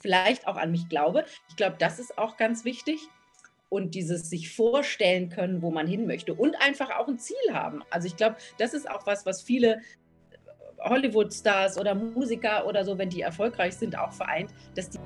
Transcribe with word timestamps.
vielleicht 0.00 0.46
auch 0.46 0.56
an 0.56 0.70
mich 0.70 0.88
glaube. 0.88 1.24
Ich 1.48 1.56
glaube, 1.56 1.76
das 1.78 1.98
ist 1.98 2.18
auch 2.18 2.36
ganz 2.36 2.64
wichtig. 2.64 3.00
Und 3.70 3.94
dieses 3.94 4.30
sich 4.30 4.54
vorstellen 4.54 5.28
können, 5.28 5.60
wo 5.60 5.70
man 5.70 5.86
hin 5.86 6.06
möchte 6.06 6.32
und 6.32 6.56
einfach 6.56 6.90
auch 6.90 7.06
ein 7.06 7.18
Ziel 7.18 7.36
haben. 7.52 7.82
Also 7.90 8.06
ich 8.06 8.16
glaube, 8.16 8.36
das 8.56 8.72
ist 8.72 8.90
auch 8.90 9.06
was, 9.06 9.26
was 9.26 9.42
viele 9.42 9.82
Hollywood-Stars 10.80 11.76
oder 11.78 11.94
Musiker 11.94 12.66
oder 12.66 12.84
so, 12.84 12.96
wenn 12.96 13.10
die 13.10 13.20
erfolgreich 13.20 13.74
sind, 13.76 13.98
auch 13.98 14.12
vereint, 14.12 14.50
dass 14.74 14.88
die 14.88 14.98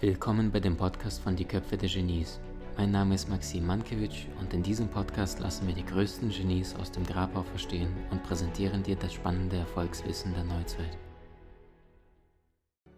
Willkommen 0.00 0.50
bei 0.50 0.60
dem 0.60 0.76
Podcast 0.76 1.20
von 1.22 1.36
Die 1.36 1.44
Köpfe 1.44 1.76
der 1.76 1.88
Genies. 1.88 2.40
Mein 2.78 2.92
Name 2.92 3.16
ist 3.16 3.28
Maxim 3.28 3.66
Mankewitsch 3.66 4.26
und 4.38 4.54
in 4.54 4.62
diesem 4.62 4.86
Podcast 4.86 5.40
lassen 5.40 5.66
wir 5.66 5.74
die 5.74 5.84
größten 5.84 6.30
Genies 6.30 6.76
aus 6.76 6.92
dem 6.92 7.04
Grabau 7.04 7.42
verstehen 7.42 7.88
und 8.12 8.22
präsentieren 8.22 8.84
dir 8.84 8.94
das 8.94 9.14
spannende 9.14 9.56
Erfolgswissen 9.56 10.32
der 10.32 10.44
Neuzeit. 10.44 10.96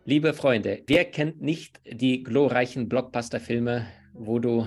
Liebe 0.05 0.35
Freunde, 0.35 0.83
wer 0.87 1.07
kennt 1.07 1.41
nicht 1.41 1.81
die 1.91 2.23
glorreichen 2.23 2.91
Blockbuster-Filme, 2.91 3.87
wo 4.13 4.39
du 4.39 4.67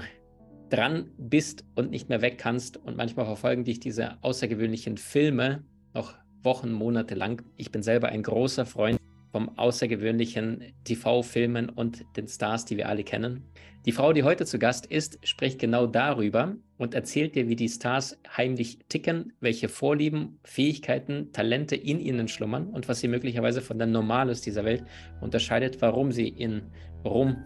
dran 0.72 1.12
bist 1.20 1.64
und 1.76 1.92
nicht 1.92 2.10
mehr 2.10 2.24
weg 2.24 2.40
kannst 2.40 2.78
und 2.78 2.98
manchmal 2.98 3.28
verfolgen 3.28 3.66
dich 3.66 3.80
diese 3.80 4.18
außergewöhnlichen 4.24 4.98
Filme 4.98 5.64
noch 5.94 6.16
Wochen, 6.42 6.72
Monate 6.72 7.14
lang. 7.14 7.44
Ich 7.56 7.72
bin 7.72 7.84
selber 7.84 8.08
ein 8.08 8.24
großer 8.24 8.66
Freund 8.66 8.98
vom 9.34 9.58
außergewöhnlichen 9.58 10.74
TV-Filmen 10.84 11.68
und 11.68 12.06
den 12.16 12.28
Stars, 12.28 12.66
die 12.66 12.78
wir 12.78 12.88
alle 12.88 13.04
kennen. 13.04 13.42
Die 13.88 13.92
Frau, 13.92 14.14
die 14.14 14.22
heute 14.22 14.46
zu 14.46 14.60
Gast 14.60 14.86
ist, 14.86 15.18
spricht 15.28 15.58
genau 15.58 15.88
darüber 15.88 16.56
und 16.78 16.94
erzählt 16.94 17.34
dir, 17.34 17.50
wie 17.50 17.56
die 17.56 17.68
Stars 17.68 18.20
heimlich 18.38 18.78
ticken, 18.90 19.34
welche 19.40 19.70
Vorlieben, 19.70 20.38
Fähigkeiten, 20.44 21.32
Talente 21.34 21.76
in 21.76 22.00
ihnen 22.00 22.28
schlummern 22.28 22.68
und 22.68 22.88
was 22.88 23.00
sie 23.00 23.08
möglicherweise 23.08 23.62
von 23.62 23.80
der 23.80 23.88
Normales 23.88 24.42
dieser 24.42 24.66
Welt 24.66 24.84
unterscheidet, 25.20 25.82
warum 25.82 26.12
sie 26.12 26.28
in 26.28 26.62
Ruhm 27.04 27.38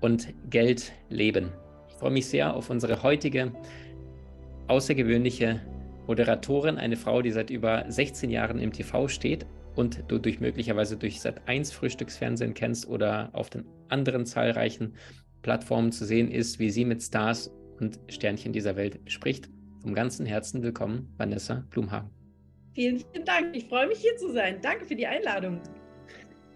und 0.00 0.32
Geld 0.48 0.92
leben. 1.10 1.52
Ich 1.90 1.94
freue 1.96 2.10
mich 2.10 2.26
sehr 2.26 2.56
auf 2.56 2.70
unsere 2.70 3.02
heutige 3.02 3.52
außergewöhnliche 4.68 5.60
Moderatorin, 6.06 6.78
eine 6.78 6.96
Frau, 6.96 7.20
die 7.20 7.32
seit 7.32 7.50
über 7.50 7.84
16 7.86 8.30
Jahren 8.30 8.58
im 8.58 8.72
TV 8.72 9.08
steht 9.08 9.44
und 9.78 10.02
du 10.08 10.18
durch 10.18 10.40
möglicherweise 10.40 10.96
durch 10.96 11.20
Sat 11.20 11.46
1 11.46 11.70
Frühstücksfernsehen 11.70 12.52
kennst 12.52 12.88
oder 12.88 13.30
auf 13.32 13.48
den 13.48 13.64
anderen 13.88 14.26
zahlreichen 14.26 14.94
Plattformen 15.42 15.92
zu 15.92 16.04
sehen 16.04 16.32
ist, 16.32 16.58
wie 16.58 16.68
sie 16.70 16.84
mit 16.84 17.00
Stars 17.00 17.54
und 17.78 18.00
Sternchen 18.08 18.52
dieser 18.52 18.74
Welt 18.74 18.98
spricht. 19.06 19.48
Vom 19.80 19.94
ganzen 19.94 20.26
Herzen 20.26 20.64
willkommen, 20.64 21.14
Vanessa 21.16 21.64
Blumhagen. 21.70 22.10
Vielen, 22.74 22.98
vielen 22.98 23.24
Dank. 23.24 23.54
Ich 23.54 23.66
freue 23.66 23.86
mich 23.86 23.98
hier 23.98 24.16
zu 24.16 24.32
sein. 24.32 24.58
Danke 24.60 24.84
für 24.84 24.96
die 24.96 25.06
Einladung. 25.06 25.60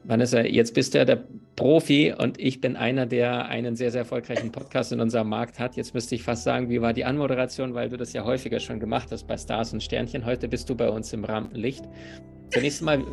Vanessa, 0.02 0.40
jetzt 0.40 0.74
bist 0.74 0.92
du 0.92 0.98
ja 0.98 1.04
der 1.04 1.24
Profi 1.54 2.12
und 2.18 2.40
ich 2.40 2.60
bin 2.60 2.74
einer, 2.74 3.06
der 3.06 3.46
einen 3.46 3.76
sehr, 3.76 3.92
sehr 3.92 4.00
erfolgreichen 4.00 4.50
Podcast 4.52 4.90
in 4.90 5.00
unserem 5.00 5.28
Markt 5.28 5.60
hat. 5.60 5.76
Jetzt 5.76 5.94
müsste 5.94 6.16
ich 6.16 6.24
fast 6.24 6.42
sagen, 6.42 6.68
wie 6.70 6.82
war 6.82 6.92
die 6.92 7.04
Anmoderation, 7.04 7.74
weil 7.74 7.88
du 7.88 7.96
das 7.96 8.12
ja 8.14 8.24
häufiger 8.24 8.58
schon 8.58 8.80
gemacht 8.80 9.12
hast 9.12 9.28
bei 9.28 9.36
Stars 9.36 9.72
und 9.72 9.80
Sternchen. 9.80 10.26
Heute 10.26 10.48
bist 10.48 10.68
du 10.68 10.74
bei 10.74 10.88
uns 10.88 11.12
im 11.12 11.24
Rampenlicht. 11.24 11.84
Zunächst 12.52 12.82
mal, 12.82 13.04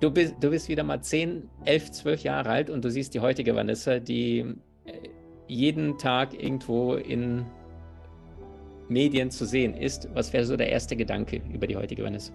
du 0.00 0.10
bist, 0.10 0.34
du 0.40 0.50
bist 0.50 0.68
wieder 0.68 0.82
mal 0.82 1.00
10, 1.00 1.48
11, 1.64 1.90
12 1.92 2.22
Jahre 2.22 2.48
alt 2.48 2.70
und 2.70 2.84
du 2.84 2.90
siehst 2.90 3.14
die 3.14 3.20
heutige 3.20 3.54
Vanessa, 3.54 3.98
die 3.98 4.54
jeden 5.46 5.98
Tag 5.98 6.34
irgendwo 6.34 6.94
in 6.94 7.44
Medien 8.88 9.30
zu 9.30 9.44
sehen 9.44 9.74
ist, 9.74 10.08
was 10.14 10.32
wäre 10.32 10.44
so 10.44 10.56
der 10.56 10.70
erste 10.70 10.96
Gedanke 10.96 11.40
über 11.52 11.66
die 11.66 11.76
heutige 11.76 12.04
Vanessa? 12.04 12.32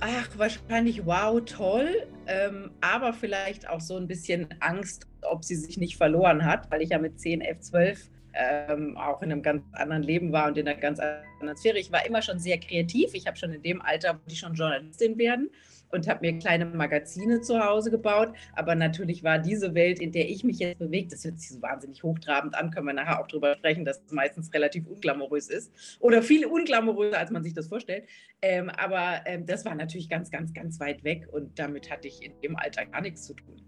Ach, 0.00 0.28
wahrscheinlich 0.36 1.06
wow, 1.06 1.42
toll, 1.44 2.06
ähm, 2.26 2.70
aber 2.82 3.14
vielleicht 3.14 3.68
auch 3.68 3.80
so 3.80 3.96
ein 3.96 4.06
bisschen 4.06 4.48
Angst, 4.60 5.06
ob 5.22 5.42
sie 5.42 5.56
sich 5.56 5.78
nicht 5.78 5.96
verloren 5.96 6.44
hat, 6.44 6.70
weil 6.70 6.82
ich 6.82 6.90
ja 6.90 6.98
mit 6.98 7.18
10, 7.18 7.40
11, 7.40 7.60
12 7.60 8.10
ähm, 8.36 8.96
auch 8.96 9.22
in 9.22 9.32
einem 9.32 9.42
ganz 9.42 9.62
anderen 9.72 10.02
Leben 10.02 10.32
war 10.32 10.48
und 10.48 10.58
in 10.58 10.68
einer 10.68 10.78
ganz 10.78 11.00
anderen 11.00 11.56
Sphäre. 11.56 11.78
Ich 11.78 11.92
war 11.92 12.06
immer 12.06 12.22
schon 12.22 12.38
sehr 12.38 12.58
kreativ. 12.58 13.14
Ich 13.14 13.26
habe 13.26 13.36
schon 13.36 13.52
in 13.52 13.62
dem 13.62 13.82
Alter, 13.82 14.14
wollte 14.14 14.32
ich 14.32 14.38
schon 14.38 14.54
Journalistin 14.54 15.18
werden 15.18 15.50
und 15.90 16.08
habe 16.08 16.20
mir 16.20 16.38
kleine 16.38 16.66
Magazine 16.66 17.40
zu 17.40 17.58
Hause 17.64 17.90
gebaut. 17.90 18.32
Aber 18.54 18.74
natürlich 18.74 19.22
war 19.22 19.38
diese 19.38 19.74
Welt, 19.74 20.00
in 20.00 20.12
der 20.12 20.28
ich 20.28 20.44
mich 20.44 20.58
jetzt 20.58 20.78
bewege, 20.78 21.08
das 21.08 21.24
hört 21.24 21.38
sich 21.40 21.50
so 21.50 21.62
wahnsinnig 21.62 22.02
hochtrabend 22.02 22.54
an, 22.54 22.70
können 22.70 22.86
wir 22.86 22.92
nachher 22.92 23.20
auch 23.20 23.28
drüber 23.28 23.54
sprechen, 23.54 23.84
dass 23.84 24.02
es 24.04 24.12
meistens 24.12 24.52
relativ 24.52 24.86
unglamourös 24.86 25.48
ist 25.48 25.72
oder 26.00 26.22
viel 26.22 26.46
unglamouröser, 26.46 27.18
als 27.18 27.30
man 27.30 27.42
sich 27.42 27.54
das 27.54 27.68
vorstellt. 27.68 28.08
Ähm, 28.42 28.70
aber 28.70 29.20
ähm, 29.26 29.46
das 29.46 29.64
war 29.64 29.74
natürlich 29.74 30.08
ganz, 30.08 30.30
ganz, 30.30 30.52
ganz 30.52 30.80
weit 30.80 31.04
weg 31.04 31.28
und 31.32 31.58
damit 31.58 31.90
hatte 31.90 32.08
ich 32.08 32.22
in 32.22 32.32
dem 32.42 32.56
Alter 32.56 32.86
gar 32.86 33.00
nichts 33.00 33.26
zu 33.26 33.34
tun. 33.34 33.62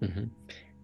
Mhm. 0.00 0.30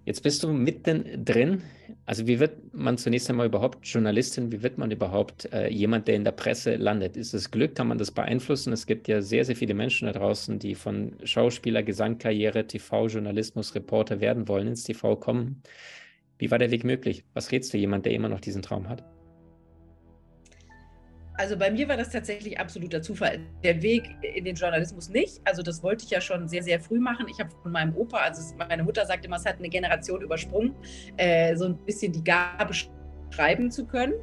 Jetzt 0.08 0.22
bist 0.22 0.42
du 0.42 0.50
mitten 0.50 1.22
drin. 1.22 1.60
Also 2.06 2.26
wie 2.26 2.40
wird 2.40 2.72
man 2.72 2.96
zunächst 2.96 3.28
einmal 3.28 3.44
überhaupt 3.44 3.86
Journalistin? 3.86 4.50
Wie 4.50 4.62
wird 4.62 4.78
man 4.78 4.90
überhaupt 4.90 5.52
äh, 5.52 5.68
jemand, 5.68 6.08
der 6.08 6.14
in 6.14 6.24
der 6.24 6.32
Presse 6.32 6.76
landet? 6.76 7.14
Ist 7.18 7.34
es 7.34 7.50
Glück? 7.50 7.74
Kann 7.74 7.88
man 7.88 7.98
das 7.98 8.10
beeinflussen? 8.10 8.72
Es 8.72 8.86
gibt 8.86 9.06
ja 9.06 9.20
sehr, 9.20 9.44
sehr 9.44 9.54
viele 9.54 9.74
Menschen 9.74 10.06
da 10.06 10.12
draußen, 10.12 10.58
die 10.58 10.74
von 10.74 11.12
Schauspieler, 11.24 11.82
Gesangkarriere, 11.82 12.66
TV, 12.66 13.08
Journalismus, 13.08 13.74
Reporter 13.74 14.18
werden 14.22 14.48
wollen, 14.48 14.68
ins 14.68 14.84
TV 14.84 15.14
kommen. 15.14 15.62
Wie 16.38 16.50
war 16.50 16.58
der 16.58 16.70
Weg 16.70 16.84
möglich? 16.84 17.24
Was 17.34 17.52
rätst 17.52 17.74
du 17.74 17.76
jemand, 17.76 18.06
der 18.06 18.14
immer 18.14 18.30
noch 18.30 18.40
diesen 18.40 18.62
Traum 18.62 18.88
hat? 18.88 19.04
Also 21.38 21.56
bei 21.56 21.70
mir 21.70 21.88
war 21.88 21.96
das 21.96 22.10
tatsächlich 22.10 22.58
absoluter 22.58 23.00
Zufall. 23.00 23.38
Der 23.62 23.80
Weg 23.80 24.02
in 24.34 24.44
den 24.44 24.56
Journalismus 24.56 25.08
nicht. 25.08 25.40
Also 25.44 25.62
das 25.62 25.84
wollte 25.84 26.04
ich 26.04 26.10
ja 26.10 26.20
schon 26.20 26.48
sehr, 26.48 26.64
sehr 26.64 26.80
früh 26.80 26.98
machen. 26.98 27.26
Ich 27.30 27.38
habe 27.38 27.48
von 27.62 27.70
meinem 27.70 27.96
Opa, 27.96 28.18
also 28.18 28.56
meine 28.56 28.82
Mutter 28.82 29.06
sagt 29.06 29.24
immer, 29.24 29.36
es 29.36 29.46
hat 29.46 29.58
eine 29.58 29.68
Generation 29.68 30.20
übersprungen, 30.20 30.74
äh, 31.16 31.54
so 31.54 31.66
ein 31.66 31.76
bisschen 31.86 32.12
die 32.12 32.24
Gabe 32.24 32.74
schreiben 33.30 33.70
zu 33.70 33.86
können. 33.86 34.14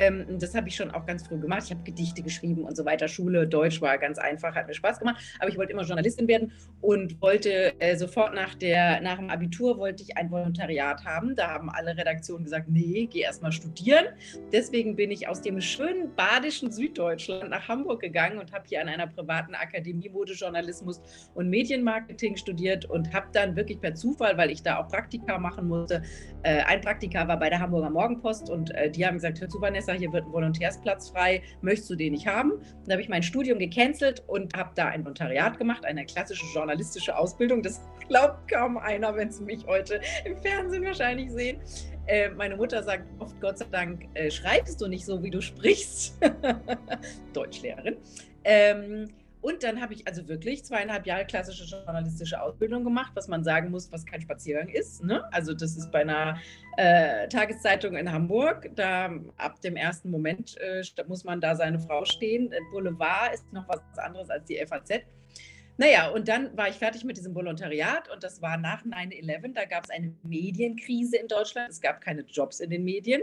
Ähm, 0.00 0.38
das 0.38 0.54
habe 0.54 0.68
ich 0.68 0.76
schon 0.76 0.90
auch 0.90 1.06
ganz 1.06 1.26
früh 1.26 1.38
gemacht. 1.38 1.64
Ich 1.66 1.70
habe 1.70 1.82
Gedichte 1.82 2.22
geschrieben 2.22 2.64
und 2.64 2.76
so 2.76 2.84
weiter. 2.84 3.06
Schule, 3.06 3.46
Deutsch 3.46 3.80
war 3.80 3.98
ganz 3.98 4.18
einfach, 4.18 4.54
hat 4.54 4.66
mir 4.66 4.74
Spaß 4.74 4.98
gemacht. 4.98 5.22
Aber 5.38 5.48
ich 5.48 5.58
wollte 5.58 5.72
immer 5.72 5.82
Journalistin 5.82 6.26
werden 6.26 6.52
und 6.80 7.20
wollte 7.20 7.78
äh, 7.80 7.96
sofort 7.96 8.34
nach, 8.34 8.54
der, 8.54 9.00
nach 9.02 9.18
dem 9.18 9.30
Abitur 9.30 9.78
wollte 9.78 10.02
ich 10.02 10.16
ein 10.16 10.30
Volontariat 10.30 11.04
haben. 11.04 11.36
Da 11.36 11.48
haben 11.48 11.70
alle 11.70 11.96
Redaktionen 11.96 12.44
gesagt, 12.44 12.68
nee, 12.68 13.06
geh 13.10 13.20
erst 13.20 13.42
mal 13.42 13.52
studieren. 13.52 14.06
Deswegen 14.52 14.96
bin 14.96 15.10
ich 15.10 15.28
aus 15.28 15.42
dem 15.42 15.60
schönen 15.60 16.14
badischen 16.14 16.72
Süddeutschland 16.72 17.50
nach 17.50 17.68
Hamburg 17.68 18.00
gegangen 18.00 18.38
und 18.38 18.52
habe 18.52 18.64
hier 18.66 18.80
an 18.80 18.88
einer 18.88 19.06
privaten 19.06 19.54
Akademie 19.54 20.08
Modejournalismus 20.08 21.00
und 21.34 21.50
Medienmarketing 21.50 22.36
studiert 22.36 22.86
und 22.86 23.12
habe 23.12 23.26
dann 23.32 23.56
wirklich 23.56 23.80
per 23.80 23.94
Zufall, 23.94 24.36
weil 24.36 24.50
ich 24.50 24.62
da 24.62 24.78
auch 24.78 24.88
Praktika 24.88 25.38
machen 25.38 25.68
musste, 25.68 26.02
äh, 26.42 26.62
ein 26.62 26.80
Praktika 26.80 27.28
war 27.28 27.38
bei 27.38 27.50
der 27.50 27.60
Hamburger 27.60 27.90
Morgenpost 27.90 28.48
und 28.50 28.74
äh, 28.74 28.90
die 28.90 29.06
haben 29.06 29.14
gesagt, 29.14 29.40
hör 29.40 29.48
zu 29.48 29.60
Vanessa, 29.60 29.89
Vanessa, 29.90 29.98
hier 29.98 30.12
wird 30.12 30.26
ein 30.26 30.32
Volontärsplatz 30.32 31.10
frei, 31.10 31.42
möchtest 31.60 31.90
du 31.90 31.96
den 31.96 32.12
nicht 32.12 32.26
haben? 32.26 32.52
Dann 32.84 32.92
habe 32.92 33.02
ich 33.02 33.08
mein 33.08 33.22
Studium 33.22 33.58
gecancelt 33.58 34.22
und 34.26 34.54
habe 34.54 34.70
da 34.74 34.86
ein 34.86 35.04
Volontariat 35.04 35.58
gemacht, 35.58 35.84
eine 35.84 36.04
klassische 36.06 36.46
journalistische 36.54 37.16
Ausbildung. 37.16 37.62
Das 37.62 37.80
glaubt 38.08 38.50
kaum 38.50 38.76
einer, 38.76 39.14
wenn 39.16 39.30
sie 39.30 39.42
mich 39.44 39.66
heute 39.66 40.00
im 40.24 40.36
Fernsehen 40.38 40.84
wahrscheinlich 40.84 41.30
sehen. 41.30 41.60
Äh, 42.06 42.30
meine 42.30 42.56
Mutter 42.56 42.82
sagt 42.82 43.04
oft, 43.18 43.40
Gott 43.40 43.58
sei 43.58 43.66
Dank, 43.70 44.06
äh, 44.14 44.30
schreibst 44.30 44.80
du 44.80 44.88
nicht 44.88 45.04
so, 45.04 45.22
wie 45.22 45.30
du 45.30 45.40
sprichst. 45.40 46.18
Deutschlehrerin. 47.32 47.96
Ähm, 48.44 49.08
und 49.42 49.62
dann 49.62 49.80
habe 49.80 49.94
ich 49.94 50.06
also 50.06 50.28
wirklich 50.28 50.64
zweieinhalb 50.64 51.06
Jahre 51.06 51.24
klassische 51.24 51.64
journalistische 51.64 52.40
Ausbildung 52.40 52.84
gemacht, 52.84 53.12
was 53.14 53.26
man 53.26 53.42
sagen 53.42 53.70
muss, 53.70 53.90
was 53.90 54.04
kein 54.04 54.20
Spaziergang 54.20 54.68
ist. 54.68 55.02
Ne? 55.02 55.24
Also 55.32 55.54
das 55.54 55.76
ist 55.76 55.90
bei 55.90 56.00
einer 56.00 56.38
äh, 56.76 57.26
Tageszeitung 57.28 57.96
in 57.96 58.12
Hamburg. 58.12 58.70
Da 58.74 59.10
ab 59.38 59.60
dem 59.62 59.76
ersten 59.76 60.10
Moment 60.10 60.58
äh, 60.58 60.82
muss 61.06 61.24
man 61.24 61.40
da 61.40 61.56
seine 61.56 61.78
Frau 61.78 62.04
stehen. 62.04 62.52
Boulevard 62.70 63.34
ist 63.34 63.50
noch 63.52 63.66
was 63.68 63.80
anderes 63.96 64.28
als 64.28 64.44
die 64.44 64.56
FAZ. 64.56 65.00
Naja, 65.78 66.10
und 66.10 66.28
dann 66.28 66.54
war 66.58 66.68
ich 66.68 66.74
fertig 66.74 67.04
mit 67.04 67.16
diesem 67.16 67.34
Volontariat 67.34 68.10
und 68.12 68.22
das 68.22 68.42
war 68.42 68.58
nach 68.58 68.84
9-11. 68.84 69.54
Da 69.54 69.64
gab 69.64 69.84
es 69.84 69.90
eine 69.90 70.14
Medienkrise 70.22 71.16
in 71.16 71.28
Deutschland. 71.28 71.70
Es 71.70 71.80
gab 71.80 72.02
keine 72.02 72.22
Jobs 72.22 72.60
in 72.60 72.68
den 72.68 72.84
Medien. 72.84 73.22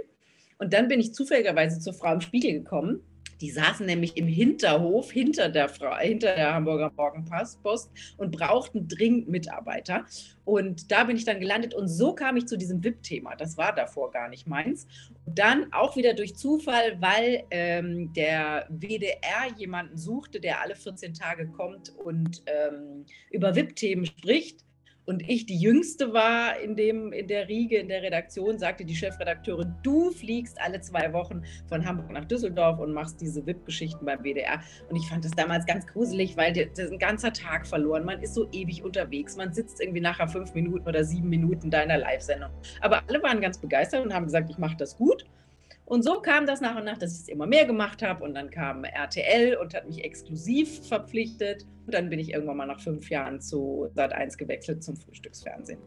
Und 0.57 0.73
dann 0.73 0.87
bin 0.87 0.99
ich 0.99 1.13
zufälligerweise 1.13 1.79
zur 1.79 1.93
Frau 1.93 2.13
im 2.13 2.21
Spiegel 2.21 2.53
gekommen 2.53 3.03
die 3.41 3.51
saßen 3.51 3.85
nämlich 3.85 4.17
im 4.17 4.27
Hinterhof 4.27 5.11
hinter 5.11 5.49
der, 5.49 5.69
Frau, 5.69 5.95
hinter 5.97 6.35
der 6.35 6.53
Hamburger 6.53 6.91
Morgenpost 6.95 7.89
und 8.17 8.31
brauchten 8.31 8.87
dringend 8.87 9.27
Mitarbeiter. 9.27 10.05
Und 10.45 10.91
da 10.91 11.03
bin 11.03 11.17
ich 11.17 11.25
dann 11.25 11.39
gelandet 11.39 11.73
und 11.73 11.87
so 11.87 12.13
kam 12.13 12.37
ich 12.37 12.47
zu 12.47 12.57
diesem 12.57 12.83
VIP-Thema. 12.83 13.35
Das 13.35 13.57
war 13.57 13.75
davor 13.75 14.11
gar 14.11 14.29
nicht 14.29 14.47
meins. 14.47 14.87
Und 15.25 15.37
dann 15.37 15.71
auch 15.73 15.95
wieder 15.95 16.13
durch 16.13 16.35
Zufall, 16.35 17.01
weil 17.01 17.43
ähm, 17.51 18.13
der 18.13 18.65
WDR 18.69 19.47
jemanden 19.57 19.97
suchte, 19.97 20.39
der 20.39 20.61
alle 20.61 20.75
14 20.75 21.13
Tage 21.13 21.47
kommt 21.47 21.89
und 21.97 22.43
ähm, 22.45 23.05
über 23.29 23.55
VIP-Themen 23.55 24.05
spricht. 24.05 24.66
Und 25.07 25.27
ich 25.29 25.45
die 25.45 25.57
Jüngste 25.57 26.13
war 26.13 26.59
in, 26.59 26.75
dem, 26.75 27.13
in 27.13 27.27
der 27.27 27.47
Riege, 27.47 27.77
in 27.77 27.87
der 27.87 28.03
Redaktion, 28.03 28.59
sagte 28.59 28.83
die 28.83 28.95
Chefredakteurin, 28.95 29.73
du 29.81 30.11
fliegst 30.11 30.59
alle 30.61 30.81
zwei 30.81 31.13
Wochen 31.13 31.43
von 31.67 31.85
Hamburg 31.85 32.11
nach 32.11 32.25
Düsseldorf 32.25 32.79
und 32.79 32.91
machst 32.91 33.21
diese 33.21 33.45
VIP-Geschichten 33.45 34.05
beim 34.05 34.19
WDR. 34.19 34.61
Und 34.89 34.97
ich 34.97 35.07
fand 35.07 35.23
das 35.23 35.31
damals 35.31 35.65
ganz 35.65 35.87
gruselig, 35.87 36.35
weil 36.35 36.51
das 36.51 36.77
ist 36.77 36.91
ein 36.91 36.99
ganzer 36.99 37.31
Tag 37.31 37.65
verloren. 37.65 38.03
Man 38.03 38.21
ist 38.21 38.33
so 38.33 38.49
ewig 38.51 38.83
unterwegs. 38.83 39.37
Man 39.37 39.53
sitzt 39.53 39.79
irgendwie 39.79 40.01
nachher 40.01 40.27
fünf 40.27 40.53
Minuten 40.53 40.85
oder 40.85 41.05
sieben 41.05 41.29
Minuten 41.29 41.71
deiner 41.71 41.97
Live-Sendung. 41.97 42.49
Aber 42.81 43.01
alle 43.07 43.23
waren 43.23 43.39
ganz 43.39 43.57
begeistert 43.57 44.03
und 44.03 44.13
haben 44.13 44.25
gesagt, 44.25 44.49
ich 44.49 44.57
mache 44.57 44.75
das 44.75 44.97
gut. 44.97 45.25
Und 45.87 46.03
so 46.03 46.19
kam 46.19 46.45
das 46.45 46.59
nach 46.59 46.75
und 46.75 46.83
nach, 46.83 46.97
dass 46.97 47.13
ich 47.13 47.19
es 47.21 47.27
immer 47.29 47.47
mehr 47.47 47.65
gemacht 47.65 48.03
habe. 48.03 48.21
Und 48.21 48.35
dann 48.35 48.49
kam 48.49 48.83
RTL 48.83 49.55
und 49.55 49.73
hat 49.73 49.87
mich 49.87 50.03
exklusiv 50.03 50.85
verpflichtet. 50.85 51.65
Und 51.85 51.93
dann 51.93 52.09
bin 52.09 52.19
ich 52.19 52.33
irgendwann 52.33 52.57
mal 52.57 52.65
nach 52.65 52.81
fünf 52.81 53.09
Jahren 53.09 53.39
zu 53.39 53.89
Sat1 53.95 54.37
gewechselt 54.37 54.83
zum 54.83 54.97
Frühstücksfernsehen. 54.97 55.79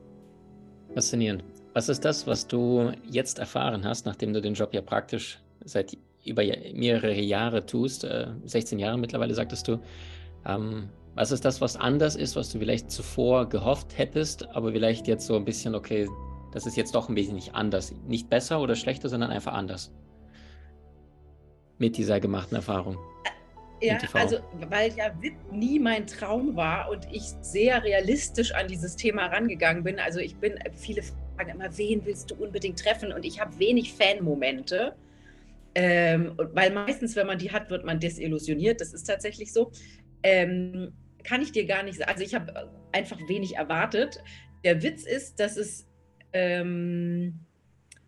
Faszinierend. 0.94 1.44
Was 1.74 1.90
ist 1.90 2.02
das, 2.02 2.26
was 2.26 2.46
du 2.46 2.92
jetzt 3.10 3.38
erfahren 3.38 3.84
hast, 3.84 4.06
nachdem 4.06 4.32
du 4.32 4.40
den 4.40 4.54
Job 4.54 4.72
ja 4.72 4.80
praktisch 4.80 5.38
seit 5.66 5.96
über 6.24 6.44
mehrere 6.72 7.20
Jahre 7.20 7.66
tust? 7.66 8.06
16 8.44 8.78
äh, 8.78 8.82
Jahre 8.82 8.96
mittlerweile, 8.96 9.34
sagtest 9.34 9.68
du. 9.68 9.78
Ähm, 10.46 10.88
was 11.14 11.30
ist 11.30 11.44
das, 11.44 11.60
was 11.60 11.76
anders 11.76 12.16
ist, 12.16 12.36
was 12.36 12.50
du 12.50 12.58
vielleicht 12.58 12.90
zuvor 12.90 13.46
gehofft 13.50 13.98
hättest, 13.98 14.48
aber 14.56 14.72
vielleicht 14.72 15.06
jetzt 15.08 15.26
so 15.26 15.36
ein 15.36 15.44
bisschen, 15.44 15.74
okay, 15.74 16.08
das 16.52 16.66
ist 16.66 16.76
jetzt 16.76 16.94
doch 16.94 17.08
ein 17.08 17.14
bisschen 17.14 17.40
anders. 17.54 17.94
Nicht 18.06 18.28
besser 18.28 18.60
oder 18.60 18.74
schlechter, 18.74 19.08
sondern 19.08 19.30
einfach 19.30 19.52
anders. 19.52 19.92
Mit 21.78 21.96
dieser 21.96 22.20
gemachten 22.20 22.56
Erfahrung. 22.56 22.98
Ja, 23.82 23.98
also 24.12 24.38
weil 24.68 24.92
ja 24.94 25.10
WIP 25.20 25.52
nie 25.52 25.78
mein 25.78 26.06
Traum 26.06 26.54
war 26.54 26.90
und 26.90 27.06
ich 27.10 27.22
sehr 27.40 27.82
realistisch 27.82 28.52
an 28.52 28.68
dieses 28.68 28.94
Thema 28.94 29.26
rangegangen 29.26 29.84
bin. 29.84 29.98
Also 29.98 30.20
ich 30.20 30.36
bin, 30.36 30.58
viele 30.74 31.02
fragen 31.36 31.50
immer, 31.52 31.76
wen 31.78 32.04
willst 32.04 32.30
du 32.30 32.34
unbedingt 32.34 32.78
treffen? 32.78 33.10
Und 33.10 33.24
ich 33.24 33.40
habe 33.40 33.58
wenig 33.58 33.94
Fan-Momente. 33.94 34.94
Ähm, 35.74 36.34
weil 36.36 36.72
meistens, 36.72 37.16
wenn 37.16 37.26
man 37.26 37.38
die 37.38 37.52
hat, 37.52 37.70
wird 37.70 37.86
man 37.86 38.00
desillusioniert. 38.00 38.80
Das 38.80 38.92
ist 38.92 39.04
tatsächlich 39.04 39.52
so. 39.52 39.70
Ähm, 40.22 40.92
kann 41.24 41.40
ich 41.40 41.52
dir 41.52 41.64
gar 41.64 41.82
nicht 41.82 41.98
sagen. 41.98 42.10
Also 42.10 42.24
ich 42.24 42.34
habe 42.34 42.70
einfach 42.92 43.18
wenig 43.28 43.56
erwartet. 43.56 44.22
Der 44.64 44.82
Witz 44.82 45.04
ist, 45.04 45.40
dass 45.40 45.56
es 45.56 45.86
ähm, 46.32 47.40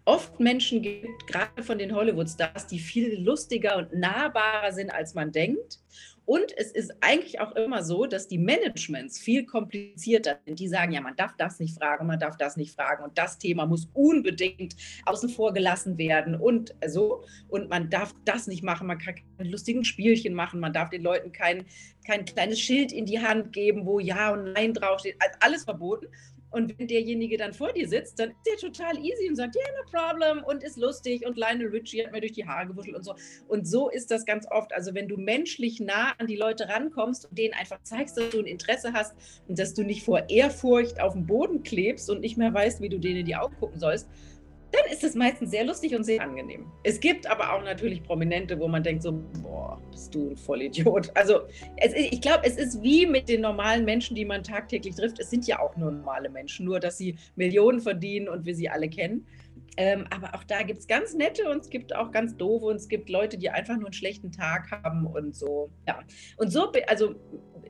oft 0.05 0.41
Menschen 0.41 0.83
gibt, 0.83 1.27
gerade 1.27 1.63
von 1.63 1.79
den 1.79 1.95
Hollywood-Stars, 1.95 2.67
die 2.67 2.79
viel 2.79 3.21
lustiger 3.21 3.77
und 3.77 3.93
nahbarer 3.95 4.73
sind, 4.73 4.91
als 4.91 5.15
man 5.15 5.33
denkt. 5.33 5.79
Und 6.25 6.57
es 6.57 6.71
ist 6.71 6.93
eigentlich 7.01 7.41
auch 7.41 7.53
immer 7.57 7.83
so, 7.83 8.07
dass 8.07 8.29
die 8.29 8.39
Managements 8.39 9.19
viel 9.19 9.45
komplizierter 9.45 10.39
sind. 10.47 10.61
Die 10.61 10.69
sagen 10.69 10.93
ja, 10.93 11.01
man 11.01 11.17
darf 11.17 11.35
das 11.37 11.59
nicht 11.59 11.77
fragen, 11.77 12.07
man 12.07 12.21
darf 12.21 12.37
das 12.37 12.57
nicht 12.57 12.75
fragen 12.75 13.03
und 13.03 13.19
das 13.19 13.39
Thema 13.39 13.67
muss 13.67 13.89
unbedingt 13.93 14.77
außen 15.05 15.29
vor 15.29 15.53
gelassen 15.53 15.99
werden 15.99 16.37
und 16.37 16.75
so. 16.87 17.25
Und 17.49 17.69
man 17.69 17.91
darf 17.91 18.15
das 18.25 18.47
nicht 18.47 18.63
machen, 18.63 18.87
man 18.87 18.99
kann 18.99 19.17
keine 19.37 19.51
lustigen 19.51 19.85
Spielchen 19.85 20.33
machen, 20.33 20.61
man 20.61 20.73
darf 20.73 20.91
den 20.91 21.03
Leuten 21.03 21.33
kein, 21.33 21.67
kein 22.07 22.25
kleines 22.25 22.61
Schild 22.61 22.93
in 22.93 23.05
die 23.05 23.21
Hand 23.21 23.53
geben, 23.53 23.85
wo 23.85 23.99
Ja 23.99 24.33
und 24.33 24.53
Nein 24.53 24.75
draufsteht. 24.75 25.17
Alles 25.41 25.65
verboten. 25.65 26.07
Und 26.53 26.79
wenn 26.79 26.87
derjenige 26.87 27.37
dann 27.37 27.53
vor 27.53 27.73
dir 27.73 27.89
sitzt, 27.89 28.19
dann 28.19 28.31
ist 28.31 28.47
er 28.47 28.57
total 28.57 28.99
easy 28.99 29.29
und 29.29 29.37
sagt, 29.37 29.57
yeah, 29.57 29.65
no 29.79 29.91
problem 29.91 30.45
und 30.45 30.63
ist 30.63 30.77
lustig 30.77 31.27
und 31.27 31.37
Lionel 31.37 31.69
Richie 31.69 32.05
hat 32.05 32.13
mir 32.13 32.21
durch 32.21 32.33
die 32.33 32.47
Haare 32.47 32.69
gewuschelt 32.69 32.97
und 32.97 33.05
so. 33.05 33.15
Und 33.49 33.67
so 33.67 33.89
ist 33.89 34.11
das 34.11 34.25
ganz 34.25 34.47
oft. 34.51 34.73
Also 34.73 34.95
wenn 34.95 35.09
du 35.09 35.17
menschlich 35.17 35.81
nah 35.81 36.13
an 36.19 36.27
die 36.27 36.37
Leute 36.37 36.69
rankommst 36.69 37.27
und 37.27 37.39
denen 37.39 37.55
einfach 37.55 37.83
zeigst, 37.83 38.17
dass 38.17 38.31
du 38.31 38.41
ein 38.41 38.47
Interesse 38.47 38.93
hast 38.93 39.15
und 39.49 39.59
dass 39.59 39.75
du 39.75 39.83
nicht 39.83 40.05
vor 40.05 40.29
Ehrfurcht 40.29 41.01
auf 41.01 41.15
dem 41.15 41.27
Boden 41.27 41.63
klebst 41.63 42.11
und 42.11 42.21
nicht 42.21 42.37
mehr 42.37 42.53
weißt, 42.53 42.81
wie 42.81 42.89
du 42.89 42.99
denen 42.99 43.21
in 43.21 43.27
die 43.27 43.37
Augen 43.37 43.57
gucken 43.57 43.81
sollst, 43.81 44.09
dann 44.73 44.91
ist 44.91 45.05
es 45.05 45.15
meistens 45.15 45.51
sehr 45.51 45.65
lustig 45.65 45.95
und 45.95 46.05
sehr 46.05 46.23
angenehm. 46.23 46.67
Es 46.83 46.99
gibt 46.99 47.27
aber 47.27 47.53
auch 47.53 47.63
natürlich 47.63 48.03
Prominente, 48.03 48.59
wo 48.59 48.69
man 48.69 48.83
denkt 48.83 49.03
so, 49.03 49.13
boah, 49.43 49.81
bist 49.91 50.15
du 50.15 50.31
ein 50.31 50.37
Vollidiot. 50.37 51.11
Also 51.15 51.43
es, 51.77 51.93
ich 51.95 52.21
glaube, 52.21 52.45
es 52.45 52.57
ist 52.57 52.83
wie 52.83 53.07
mit 53.07 53.29
den 53.29 53.43
normalen 53.43 53.85
Menschen, 53.85 54.17
die 54.17 54.25
man 54.25 54.43
tagtäglich 54.43 54.97
trifft. 54.97 55.19
Es 55.21 55.31
sind 55.31 55.47
ja 55.47 55.61
auch 55.61 55.77
nur 55.77 55.93
normale 55.93 56.31
Menschen, 56.31 56.65
nur 56.65 56.81
dass 56.81 56.97
sie 56.99 57.17
Millionen 57.37 57.81
verdienen 57.81 58.29
und 58.29 58.47
wir 58.47 58.55
sie 58.55 58.69
alle 58.69 58.89
kennen. 58.89 59.27
Ähm, 59.77 60.07
aber 60.11 60.35
auch 60.35 60.45
da 60.45 60.63
gibt 60.63 60.81
es 60.81 60.87
ganz 60.87 61.15
nette 61.15 61.49
und 61.49 61.63
es 61.63 61.71
gibt 61.71 61.95
auch 61.95 62.11
ganz 62.11 62.37
doofe 62.37 62.67
und 62.67 62.77
es 62.77 62.89
gibt 62.89 63.09
Leute, 63.09 63.39
die 63.39 63.49
einfach 63.51 63.77
nur 63.77 63.87
einen 63.87 63.95
schlechten 63.95 64.33
Tag 64.33 64.71
haben 64.71 65.07
und 65.07 65.35
so. 65.35 65.71
Ja. 65.87 66.01
Und 66.37 66.51
so, 66.51 66.71
also 66.89 67.15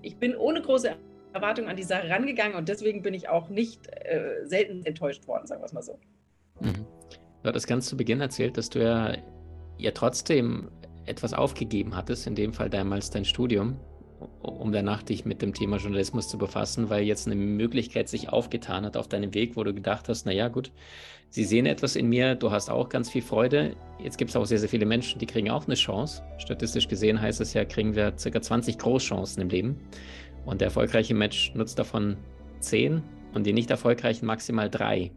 ich 0.03 0.17
bin 0.17 0.37
ohne 0.37 0.63
große 0.63 0.97
Erwartung 1.33 1.69
an 1.69 1.77
die 1.77 1.83
Sache 1.83 2.09
rangegangen 2.09 2.57
und 2.57 2.69
deswegen 2.69 3.03
bin 3.03 3.15
ich 3.15 3.29
auch 3.29 3.49
nicht 3.49 3.89
äh, 3.89 4.45
selten 4.45 4.85
enttäuscht 4.85 5.27
worden, 5.27 5.47
sagen 5.47 5.63
wir 5.63 5.67
es 5.67 5.73
mal 5.73 5.83
so. 5.83 5.99
Mhm. 6.61 6.92
Du 7.43 7.49
hattest 7.49 7.67
ganz 7.67 7.89
zu 7.89 7.97
Beginn 7.97 8.21
erzählt, 8.21 8.57
dass 8.57 8.71
du 8.71 8.83
ja, 8.83 9.17
ja 9.77 9.91
trotzdem 9.91 10.69
etwas 11.07 11.35
aufgegeben 11.35 11.97
hattest, 11.97 12.27
in 12.27 12.37
dem 12.37 12.53
Fall 12.53 12.71
damals 12.71 13.11
dein 13.11 13.25
Studium, 13.25 13.77
um 14.41 14.71
danach 14.71 15.03
dich 15.03 15.25
mit 15.25 15.43
dem 15.43 15.53
Thema 15.53 15.79
Journalismus 15.79 16.29
zu 16.29 16.39
befassen, 16.39 16.89
weil 16.89 17.03
jetzt 17.03 17.27
eine 17.27 17.35
Möglichkeit 17.35 18.09
sich 18.09 18.29
aufgetan 18.29 18.85
hat 18.85 18.97
auf 18.97 19.09
deinem 19.09 19.35
Weg, 19.35 19.57
wo 19.57 19.65
du 19.65 19.75
gedacht 19.75 20.09
hast, 20.09 20.25
naja 20.25 20.47
gut, 20.47 20.71
sie 21.31 21.43
sehen 21.43 21.67
etwas 21.67 21.97
in 21.97 22.09
mir, 22.09 22.37
du 22.37 22.53
hast 22.53 22.71
auch 22.71 22.89
ganz 22.89 23.11
viel 23.11 23.23
Freude. 23.23 23.75
Jetzt 23.99 24.19
gibt 24.19 24.31
es 24.31 24.37
auch 24.37 24.45
sehr, 24.45 24.61
sehr 24.61 24.69
viele 24.69 24.87
Menschen, 24.87 25.19
die 25.19 25.27
kriegen 25.27 25.51
auch 25.51 25.67
eine 25.67 25.75
Chance. 25.75 26.23
Statistisch 26.39 26.87
gesehen 26.87 27.21
heißt 27.21 27.41
es 27.41 27.55
ja, 27.55 27.65
kriegen 27.65 27.97
wir 27.97 28.13
ca. 28.13 28.41
20 28.41 28.79
Großchancen 28.79 29.43
im 29.43 29.49
Leben. 29.49 29.81
Und 30.45 30.61
der 30.61 30.67
erfolgreiche 30.67 31.15
Mensch 31.15 31.53
nutzt 31.57 31.81
davon 31.81 32.17
10 32.61 33.03
und 33.35 33.47
die 33.47 33.53
nicht 33.53 33.71
erfolgreichen 33.71 34.27
maximal 34.27 34.71
drei. 34.71 35.11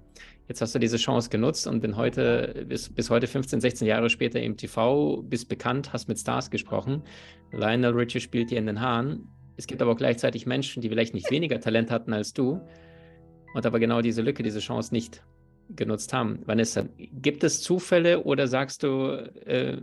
Jetzt 0.47 0.61
hast 0.61 0.75
du 0.75 0.79
diese 0.79 0.97
Chance 0.97 1.29
genutzt 1.29 1.65
und 1.65 1.79
bin 1.79 1.97
heute, 1.97 2.65
bis, 2.67 2.89
bis 2.89 3.09
heute 3.09 3.25
15, 3.25 3.61
16 3.61 3.87
Jahre 3.87 4.09
später 4.09 4.39
im 4.39 4.57
TV, 4.57 5.23
bist 5.23 5.49
bekannt, 5.49 5.91
hast 5.91 6.07
mit 6.07 6.19
Stars 6.19 6.51
gesprochen. 6.51 7.01
Lionel 7.51 7.93
Richie 7.93 8.19
spielt 8.19 8.51
dir 8.51 8.59
in 8.59 8.67
den 8.67 8.79
Haaren. 8.79 9.27
Es 9.57 9.65
gibt 9.65 9.81
aber 9.81 9.91
auch 9.91 9.97
gleichzeitig 9.97 10.45
Menschen, 10.45 10.81
die 10.81 10.89
vielleicht 10.89 11.15
nicht 11.15 11.31
weniger 11.31 11.59
Talent 11.59 11.89
hatten 11.89 12.13
als 12.13 12.33
du 12.33 12.61
und 13.55 13.65
aber 13.65 13.79
genau 13.79 14.01
diese 14.01 14.21
Lücke, 14.21 14.43
diese 14.43 14.59
Chance 14.59 14.93
nicht 14.93 15.23
genutzt 15.69 16.13
haben. 16.13 16.39
Vanessa, 16.45 16.85
gibt 16.97 17.43
es 17.43 17.63
Zufälle 17.63 18.23
oder 18.23 18.47
sagst 18.47 18.83
du, 18.83 19.13
äh, 19.45 19.81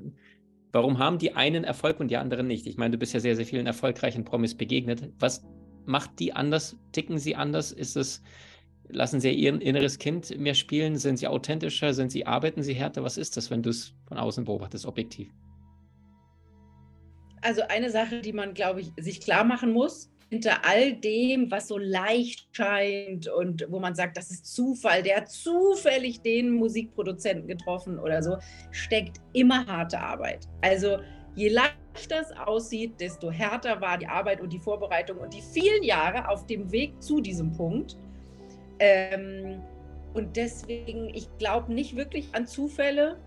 warum 0.71 0.99
haben 0.99 1.19
die 1.19 1.35
einen 1.35 1.65
Erfolg 1.65 1.99
und 1.99 2.09
die 2.09 2.19
anderen 2.19 2.47
nicht? 2.47 2.69
Ich 2.69 2.77
meine, 2.77 2.93
du 2.93 2.99
bist 2.99 3.15
ja 3.15 3.21
sehr, 3.21 3.35
sehr 3.35 3.47
vielen 3.47 3.67
erfolgreichen 3.67 4.25
Promis 4.25 4.55
begegnet. 4.55 5.11
Was 5.19 5.45
macht 5.87 6.21
die 6.21 6.35
anders? 6.35 6.77
Ticken 6.93 7.19
sie 7.19 7.35
anders? 7.35 7.73
Ist 7.73 7.97
es 7.97 8.23
Lassen 8.93 9.21
Sie 9.21 9.31
Ihr 9.31 9.61
inneres 9.61 9.99
Kind 9.99 10.39
mehr 10.39 10.55
spielen? 10.55 10.97
Sind 10.97 11.17
Sie 11.17 11.27
authentischer? 11.27 11.95
Sind 11.95 12.13
Sie, 12.13 12.27
arbeiten 12.27 12.63
Sie 12.63 12.75
härter? 12.75 13.03
Was 13.03 13.17
ist 13.17 13.37
das, 13.37 13.51
wenn 13.51 13.63
du 13.63 13.71
es 13.71 13.95
von 14.07 14.19
außen 14.19 14.45
beobachtest, 14.45 14.85
objektiv? 14.85 15.33
Also 17.41 17.63
eine 17.69 17.91
Sache, 17.91 18.21
die 18.21 18.33
man, 18.33 18.55
glaube 18.55 18.83
ich, 18.83 18.93
sich 18.99 19.21
klar 19.21 19.45
machen 19.45 19.73
muss, 19.73 20.13
hinter 20.33 20.65
all 20.65 20.95
dem, 20.95 21.51
was 21.51 21.69
so 21.69 21.77
leicht 21.77 22.49
scheint 22.53 23.29
und 23.29 23.67
wo 23.69 23.81
man 23.81 23.95
sagt, 23.95 24.17
das 24.17 24.31
ist 24.31 24.55
Zufall, 24.55 25.03
der 25.03 25.19
hat 25.19 25.31
zufällig 25.31 26.23
den 26.23 26.53
Musikproduzenten 26.53 27.49
getroffen 27.49 27.99
oder 27.99 28.23
so, 28.23 28.37
steckt 28.71 29.21
immer 29.35 29.67
harte 29.67 29.99
Arbeit. 29.99 30.49
Also 30.63 30.99
je 31.35 31.49
leichter 31.49 32.21
es 32.21 32.33
aussieht, 32.33 32.99
desto 33.01 33.31
härter 33.31 33.81
war 33.81 33.99
die 33.99 34.07
Arbeit 34.07 34.41
und 34.41 34.53
die 34.53 34.59
Vorbereitung 34.59 35.19
und 35.19 35.35
die 35.35 35.43
vielen 35.43 35.83
Jahre 35.83 36.29
auf 36.29 36.47
dem 36.47 36.71
Weg 36.73 37.03
zu 37.03 37.21
diesem 37.21 37.53
Punkt. 37.53 37.97
Ähm, 38.79 39.63
und 40.15 40.37
deswegen, 40.37 41.09
ich 41.15 41.29
glaube 41.39 41.73
nicht 41.73 41.97
wirklich 41.97 42.29
an 42.33 42.47
Zufälle. 42.47 43.19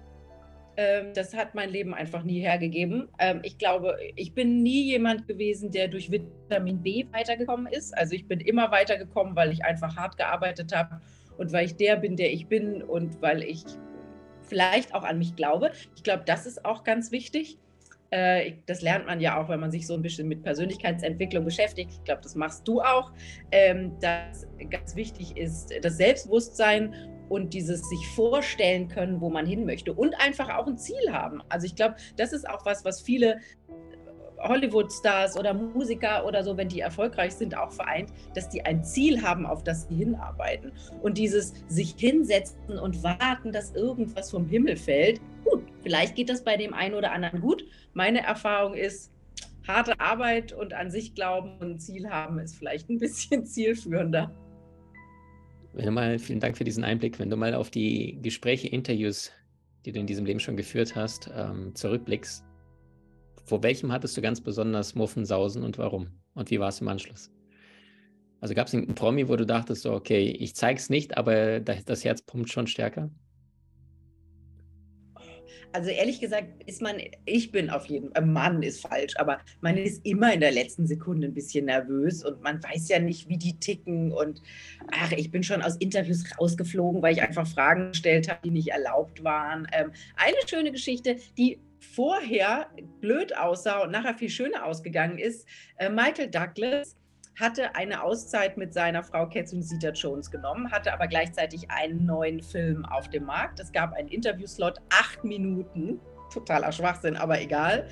Ähm, 0.78 1.14
das 1.14 1.34
hat 1.34 1.56
mein 1.56 1.70
Leben 1.70 1.94
einfach 1.94 2.24
nie 2.24 2.42
hergegeben. 2.42 3.08
Ähm, 3.18 3.40
ich 3.44 3.58
glaube, 3.58 3.98
ich 4.16 4.34
bin 4.34 4.62
nie 4.62 4.84
jemand 4.84 5.28
gewesen, 5.28 5.72
der 5.72 5.88
durch 5.88 6.12
Vitamin 6.12 6.82
B 6.82 7.06
weitergekommen 7.12 7.68
ist. 7.72 7.98
Also 7.98 8.14
ich 8.14 8.28
bin 8.28 8.40
immer 8.42 8.72
weitergekommen, 8.72 9.36
weil 9.36 9.52
ich 9.52 9.64
einfach 9.64 9.96
hart 9.96 10.18
gearbeitet 10.18 10.75
habe 10.75 11.00
und 11.38 11.54
weil 11.54 11.66
ich 11.66 11.75
der 11.75 11.96
bin, 11.96 12.16
der 12.18 12.32
ich 12.34 12.48
bin 12.48 12.82
und 12.82 13.22
weil 13.22 13.44
ich 13.44 13.64
vielleicht 14.42 14.94
auch 14.94 15.04
an 15.04 15.18
mich 15.18 15.36
glaube. 15.36 15.72
Ich 15.96 16.04
glaube, 16.04 16.24
das 16.25 16.46
ist 16.46 16.66
auch 16.66 16.84
ganz 16.84 17.12
wichtig. 17.12 17.58
Äh, 18.12 18.54
das 18.66 18.82
lernt 18.82 19.06
man 19.06 19.20
ja 19.20 19.42
auch, 19.42 19.50
wenn 19.50 19.60
man 19.60 19.72
sich 19.72 19.88
so 19.88 19.94
ein 19.94 20.02
bisschen 20.02 20.28
mit 20.28 20.44
Persönlichkeitsentwicklung 20.44 21.44
beschäftigt. 21.44 21.92
Ich 21.92 22.04
glaube, 22.04 22.22
das 22.22 22.36
machst 22.36 22.68
du 22.68 22.82
auch. 22.82 23.12
Ähm, 23.52 23.98
dass 24.00 24.48
ganz 24.70 24.96
wichtig 24.96 25.38
ist 25.38 25.74
das 25.82 25.98
Selbstbewusstsein 25.98 26.94
und 27.30 27.54
dieses 27.54 27.90
sich 27.90 28.08
vorstellen 28.10 28.88
können, 28.88 29.20
wo 29.20 29.30
man 29.30 29.46
hin 29.46 29.66
möchte 29.66 29.94
und 29.94 30.14
einfach 30.22 30.50
auch 30.56 30.68
ein 30.68 30.78
Ziel 30.78 31.12
haben. 31.12 31.42
Also 31.50 31.66
ich 31.66 31.76
glaube, 31.76 31.96
das 32.18 32.34
ist 32.34 32.48
auch 32.48 32.66
was, 32.66 32.86
was 32.86 33.02
viele 33.02 33.40
Hollywood-Stars 34.40 35.38
oder 35.38 35.54
Musiker 35.54 36.26
oder 36.26 36.44
so, 36.44 36.56
wenn 36.58 36.70
die 36.70 36.80
erfolgreich 36.80 37.34
sind, 37.34 37.58
auch 37.58 37.72
vereint, 37.72 38.12
dass 38.34 38.50
die 38.50 38.64
ein 38.64 38.84
Ziel 38.84 39.22
haben, 39.22 39.46
auf 39.46 39.64
das 39.64 39.88
sie 39.88 39.96
hinarbeiten. 39.96 40.72
Und 41.02 41.18
dieses 41.18 41.54
sich 41.68 41.96
hinsetzen 41.98 42.78
und 42.78 43.02
warten, 43.04 43.52
dass 43.52 43.72
irgendwas 43.72 44.32
vom 44.32 44.46
Himmel 44.46 44.78
fällt, 44.78 45.20
gut, 45.44 45.55
vielleicht 45.86 46.15
geht 46.15 46.30
das 46.30 46.44
bei 46.44 46.58
dem 46.58 46.74
einen 46.74 46.96
oder 46.96 47.12
anderen 47.12 47.42
gut. 47.42 47.63
Meine 47.94 48.24
Erfahrung 48.24 48.74
ist, 48.74 49.13
harte 49.68 50.00
Arbeit 50.00 50.51
und 50.51 50.74
an 50.74 50.89
sich 50.89 51.13
glauben 51.13 51.60
und 51.60 51.80
Ziel 51.80 52.10
haben 52.10 52.39
ist 52.39 52.56
vielleicht 52.56 52.89
ein 52.89 52.98
bisschen 52.98 53.46
zielführender. 53.46 54.36
Wenn 55.74 55.86
du 55.86 55.92
mal, 55.92 56.18
vielen 56.18 56.39
Dank 56.39 56.58
für 56.58 56.63
diesen 56.63 56.84
Einblick, 56.84 57.20
wenn 57.20 57.30
du 57.30 57.38
mal 57.38 57.54
auf 57.54 57.70
die 57.70 58.18
Gespräche, 58.22 58.68
Interviews, 58.68 59.32
die 59.86 59.92
du 59.92 60.00
in 60.00 60.08
diesem 60.08 60.25
Leben 60.25 60.39
schon 60.39 60.58
geführt 60.58 60.96
hast, 60.96 61.30
ähm, 61.36 61.75
zurückblickst, 61.75 62.44
vor 63.44 63.62
welchem 63.62 63.92
hattest 63.92 64.18
du 64.18 64.22
ganz 64.22 64.42
besonders 64.42 64.96
Muffensausen 64.96 65.63
und 65.63 65.77
warum? 65.77 66.08
Und 66.34 66.50
wie 66.50 66.60
war 66.60 66.70
es 66.70 66.82
im 66.82 66.88
Anschluss? 66.88 67.32
Also 68.42 68.56
gab 68.56 68.68
es 68.68 68.74
einen 68.74 68.96
Promi, 68.96 69.27
wo 69.30 69.36
du 69.36 69.46
dachtest, 69.46 69.84
so, 69.84 69.94
okay, 69.94 70.30
ich 70.30 70.56
zeig's 70.56 70.89
nicht, 70.89 71.15
aber 71.15 71.60
das 71.60 72.04
Herz 72.04 72.24
pumpt 72.24 72.50
schon 72.50 72.65
stärker? 72.65 73.12
Also 75.72 75.90
ehrlich 75.90 76.20
gesagt 76.20 76.64
ist 76.66 76.82
man, 76.82 76.98
ich 77.25 77.52
bin 77.52 77.70
auf 77.70 77.86
jeden 77.86 78.14
Fall, 78.14 78.25
Mann 78.25 78.64
ist 78.64 78.82
falsch, 78.82 79.14
aber 79.18 79.40
man 79.62 79.78
ist 79.78 80.06
immer 80.06 80.34
in 80.34 80.40
der 80.40 80.52
letzten 80.52 80.88
Sekunde 80.88 81.28
ein 81.28 81.34
bisschen 81.34 81.66
nervös 81.66 82.24
und 82.24 82.42
man 82.42 82.64
weiß 82.64 82.90
ja 82.90 83.00
nicht, 83.00 83.30
wie 83.30 83.38
die 83.38 83.60
ticken 83.60 84.12
und 84.12 84.42
ach, 84.92 85.12
ich 85.12 85.32
bin 85.32 85.44
schon 85.44 85.62
aus 85.62 85.78
Interviews 85.78 86.24
rausgeflogen, 86.40 87.02
weil 87.02 87.14
ich 87.14 87.22
einfach 87.22 87.48
Fragen 87.48 87.90
gestellt 87.90 88.30
habe, 88.30 88.40
die 88.44 88.52
nicht 88.52 88.70
erlaubt 88.70 89.24
waren. 89.24 89.68
Ähm, 89.74 89.92
eine 90.16 90.38
schöne 90.48 90.72
Geschichte, 90.72 91.18
die 91.38 91.60
vorher 91.80 92.68
blöd 93.00 93.38
aussah 93.38 93.84
und 93.84 93.92
nachher 93.92 94.16
viel 94.16 94.30
schöner 94.30 94.66
ausgegangen 94.66 95.18
ist, 95.18 95.48
äh, 95.78 95.90
Michael 95.90 96.30
Douglas 96.30 96.96
hatte 97.39 97.75
eine 97.75 98.04
Auszeit 98.04 98.58
mit 98.58 98.74
seiner 98.74 99.04
Frau 99.04 99.27
Catherine 99.27 99.63
Zeta-Jones 99.63 100.32
genommen, 100.32 100.72
hatte 100.72 100.94
aber 100.94 101.08
gleichzeitig 101.08 101.70
einen 101.70 102.06
neuen 102.06 102.42
Film 102.42 102.86
auf 102.86 103.10
dem 103.10 103.25
Markt. 103.25 103.60
Es 103.60 103.72
gab 103.72 103.94
einen 103.94 104.08
Interviewslot, 104.08 104.80
acht 104.89 105.24
Minuten, 105.24 106.00
totaler 106.34 106.72
Schwachsinn, 106.72 107.15
aber 107.15 107.42
egal. 107.42 107.88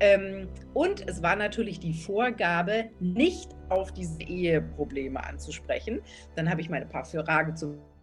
Ähm, 0.00 0.48
und 0.74 1.08
es 1.08 1.22
war 1.22 1.36
natürlich 1.36 1.80
die 1.80 1.94
Vorgabe, 1.94 2.90
nicht 3.00 3.50
auf 3.68 3.92
diese 3.92 4.22
Eheprobleme 4.22 5.22
anzusprechen. 5.22 6.00
Dann 6.36 6.50
habe 6.50 6.60
ich 6.60 6.68
meine 6.68 6.86
paar 6.86 7.04
Fragen 7.04 7.56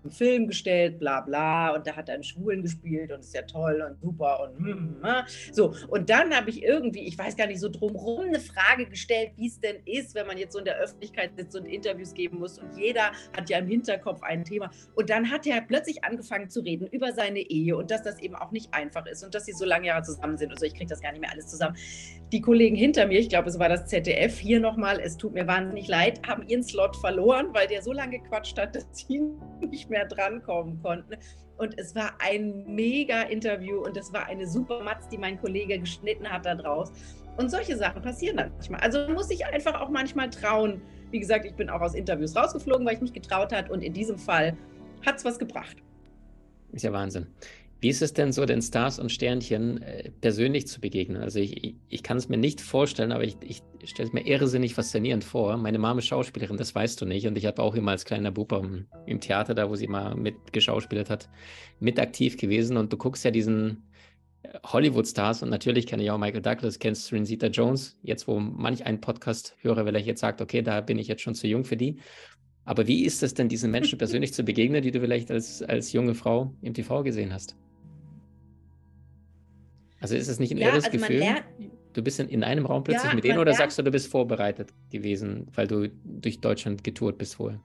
zum 0.06 0.12
Film 0.12 0.48
gestellt, 0.48 1.00
bla 1.00 1.22
bla, 1.22 1.74
und 1.74 1.88
da 1.88 1.96
hat 1.96 2.10
er 2.10 2.16
einen 2.16 2.24
Schwulen 2.24 2.62
gespielt 2.62 3.12
und 3.12 3.22
ist 3.22 3.34
ja 3.34 3.42
toll 3.42 3.84
und 3.88 4.00
super 4.00 4.40
und 4.42 4.58
hm, 4.58 4.96
hm. 5.02 5.24
so. 5.52 5.74
Und 5.88 6.10
dann 6.10 6.36
habe 6.36 6.50
ich 6.50 6.62
irgendwie, 6.62 7.08
ich 7.08 7.18
weiß 7.18 7.36
gar 7.36 7.48
nicht, 7.48 7.60
so 7.60 7.70
drumherum 7.70 8.26
eine 8.26 8.40
Frage 8.40 8.86
gestellt, 8.86 9.32
wie 9.38 9.48
es 9.48 9.60
denn 9.60 9.78
ist, 9.86 10.14
wenn 10.14 10.28
man 10.28 10.38
jetzt 10.38 10.54
so 10.54 10.60
in 10.60 10.66
der 10.66 10.78
Öffentlichkeit 10.78 11.32
sitzt 11.36 11.56
und 11.56 11.66
Interviews 11.66 12.14
geben 12.14 12.40
muss 12.40 12.60
und 12.60 12.78
jeder 12.78 13.12
hat 13.36 13.50
ja 13.50 13.58
im 13.58 13.68
Hinterkopf 13.68 14.22
ein 14.22 14.46
Thema. 14.46 14.70
Und 14.94 15.10
dann 15.10 15.32
hat 15.32 15.48
er 15.48 15.62
plötzlich 15.62 16.04
angefangen 16.04 16.50
zu 16.50 16.62
reden 16.62 16.88
über 16.88 17.12
seine 17.14 17.40
Ehe 17.40 17.76
und 17.76 17.90
dass 17.90 18.04
das 18.04 18.20
eben 18.20 18.36
auch 18.36 18.52
nicht 18.52 18.74
einfach 18.74 19.08
ist 19.08 19.24
und 19.24 19.34
dass 19.34 19.46
sie 19.46 19.54
so 19.54 19.66
lange 19.66 19.88
Jahre 19.88 20.04
zusammen 20.04 20.38
sind 20.38 20.52
und 20.52 20.60
so. 20.60 20.66
Ich 20.66 20.76
kriege 20.76 20.90
das 20.90 21.02
gar 21.02 21.12
nicht 21.12 21.22
mehr 21.22 21.32
alles 21.32 21.48
zusammen. 21.48 21.76
Die 22.32 22.42
Kollegen 22.42 22.76
hinter 22.76 23.08
mir, 23.08 23.20
ich 23.20 23.30
glaube, 23.30 23.50
es 23.50 23.58
war 23.58 23.70
das 23.70 23.88
ZDF, 23.88 24.38
hier 24.38 24.60
nochmal, 24.60 25.00
es 25.00 25.18
tut 25.18 25.34
mir 25.34 25.48
wahnsinnig 25.48 25.88
leid, 25.88 26.22
haben 26.28 26.48
ihren 26.48 26.64
Slot 26.64 26.96
verloren, 26.96 27.48
weil 27.54 27.68
der 27.68 27.82
so 27.82 27.94
lange 27.94 28.20
gequatscht 28.20 28.58
hat, 28.58 28.76
dass 28.76 28.86
sie 28.92 29.22
nicht 29.70 29.90
mehr 29.90 29.95
mehr 29.96 30.06
drankommen 30.06 30.82
konnten. 30.82 31.16
Und 31.58 31.80
es 31.80 31.96
war 31.96 32.14
ein 32.20 32.66
mega 32.68 33.22
Interview 33.24 33.80
und 33.80 33.96
es 33.96 34.12
war 34.12 34.26
eine 34.26 34.46
super 34.46 34.84
Matz, 34.84 35.08
die 35.08 35.18
mein 35.18 35.40
Kollege 35.40 35.80
geschnitten 35.80 36.30
hat 36.30 36.46
da 36.46 36.56
draus. 36.56 36.92
Und 37.38 37.50
solche 37.50 37.78
Sachen 37.78 38.02
passieren 38.02 38.38
dann 38.38 38.52
manchmal. 38.52 38.82
Also 38.82 39.08
muss 39.10 39.30
sich 39.30 39.46
einfach 39.46 39.80
auch 39.80 39.90
manchmal 39.90 40.30
trauen. 40.30 40.82
Wie 41.12 41.20
gesagt, 41.20 41.46
ich 41.46 41.54
bin 41.54 41.70
auch 41.70 41.82
aus 41.82 41.96
Interviews 41.96 42.36
rausgeflogen, 42.36 42.86
weil 42.86 42.96
ich 42.96 43.02
mich 43.02 43.14
getraut 43.14 43.54
hat. 43.54 43.70
Und 43.70 43.82
in 43.84 43.94
diesem 43.94 44.18
Fall 44.18 44.58
hat 45.06 45.18
es 45.18 45.26
was 45.26 45.40
gebracht. 45.40 45.78
Ist 46.72 46.84
ja 46.84 46.92
Wahnsinn. 46.92 47.28
Wie 47.86 47.90
ist 47.90 48.02
es 48.02 48.14
denn 48.14 48.32
so, 48.32 48.46
den 48.46 48.64
Stars 48.64 48.98
und 48.98 49.12
Sternchen 49.12 49.80
äh, 49.84 50.10
persönlich 50.20 50.66
zu 50.66 50.82
begegnen? 50.82 51.22
Also 51.22 51.38
ich, 51.38 51.76
ich, 51.88 52.02
kann 52.02 52.18
es 52.18 52.30
mir 52.30 52.38
nicht 52.38 52.60
vorstellen, 52.60 53.12
aber 53.12 53.24
ich, 53.24 53.38
ich 53.42 53.62
stelle 53.84 54.08
es 54.08 54.12
mir 54.12 54.26
irrsinnig 54.26 54.74
faszinierend 54.74 55.24
vor. 55.24 55.56
Meine 55.58 55.78
Mama 55.78 56.00
ist 56.00 56.08
Schauspielerin, 56.08 56.58
das 56.58 56.74
weißt 56.74 57.00
du 57.00 57.06
nicht. 57.06 57.28
Und 57.28 57.38
ich 57.38 57.46
habe 57.46 57.62
auch 57.62 57.76
immer 57.76 57.92
als 57.92 58.04
kleiner 58.04 58.32
Bub 58.32 58.52
im, 59.06 59.20
Theater, 59.20 59.54
da 59.54 59.70
wo 59.70 59.76
sie 59.76 59.86
mal 59.86 60.16
mit 60.16 60.52
geschauspielt 60.52 61.12
hat, 61.12 61.30
mit 61.80 62.00
aktiv 62.00 62.38
gewesen. 62.38 62.76
Und 62.78 62.92
du 62.92 62.98
guckst 62.98 63.24
ja 63.24 63.30
diesen 63.30 63.84
äh, 64.42 64.58
Hollywood-Stars 64.64 65.44
und 65.44 65.50
natürlich 65.50 65.86
kenne 65.86 66.02
ich 66.02 66.10
auch 66.10 66.18
Michael 66.18 66.42
Douglas, 66.42 66.80
kennst 66.80 67.14
Rosita 67.14 67.50
Jones, 67.50 68.00
jetzt 68.02 68.28
wo 68.28 68.40
manch 68.40 68.84
einen 68.84 69.00
Podcast 69.00 69.56
höre, 69.60 69.86
weil 69.86 69.94
er 69.94 70.02
jetzt 70.02 70.22
sagt, 70.22 70.42
okay, 70.42 70.64
da 70.64 70.82
bin 70.82 70.98
ich 70.98 71.08
jetzt 71.08 71.22
schon 71.22 71.36
zu 71.36 71.48
jung 71.48 71.66
für 71.66 71.78
die. 71.78 71.98
Aber 72.64 72.88
wie 72.88 73.06
ist 73.06 73.22
es 73.22 73.36
denn, 73.36 73.48
diesen 73.48 73.70
Menschen 73.70 74.00
persönlich 74.00 74.34
zu 74.34 74.42
begegnen, 74.42 74.82
die 74.82 74.90
du 74.90 75.02
vielleicht 75.02 75.30
als, 75.30 75.62
als 75.62 75.94
junge 75.94 76.16
Frau 76.16 76.52
im 76.64 76.74
TV 76.74 77.04
gesehen 77.04 77.32
hast? 77.32 77.56
Also 80.00 80.16
ist 80.16 80.28
es 80.28 80.40
nicht 80.40 80.52
ein 80.52 80.58
ja, 80.58 80.68
irres 80.70 80.86
also 80.86 80.98
Gefühl? 80.98 81.24
Du 81.94 82.02
bist 82.02 82.20
in, 82.20 82.28
in 82.28 82.44
einem 82.44 82.66
Raum 82.66 82.84
plötzlich 82.84 83.10
ja, 83.10 83.16
mit 83.16 83.24
denen 83.24 83.38
oder 83.38 83.46
lernt. 83.46 83.58
sagst 83.58 83.78
du, 83.78 83.84
du 83.84 83.92
bist 83.92 84.08
vorbereitet 84.08 84.74
gewesen, 84.92 85.48
weil 85.54 85.68
du 85.68 85.90
durch 86.04 86.42
Deutschland 86.42 86.84
getourt 86.84 87.18
bist 87.18 87.36
vorher? 87.36 87.62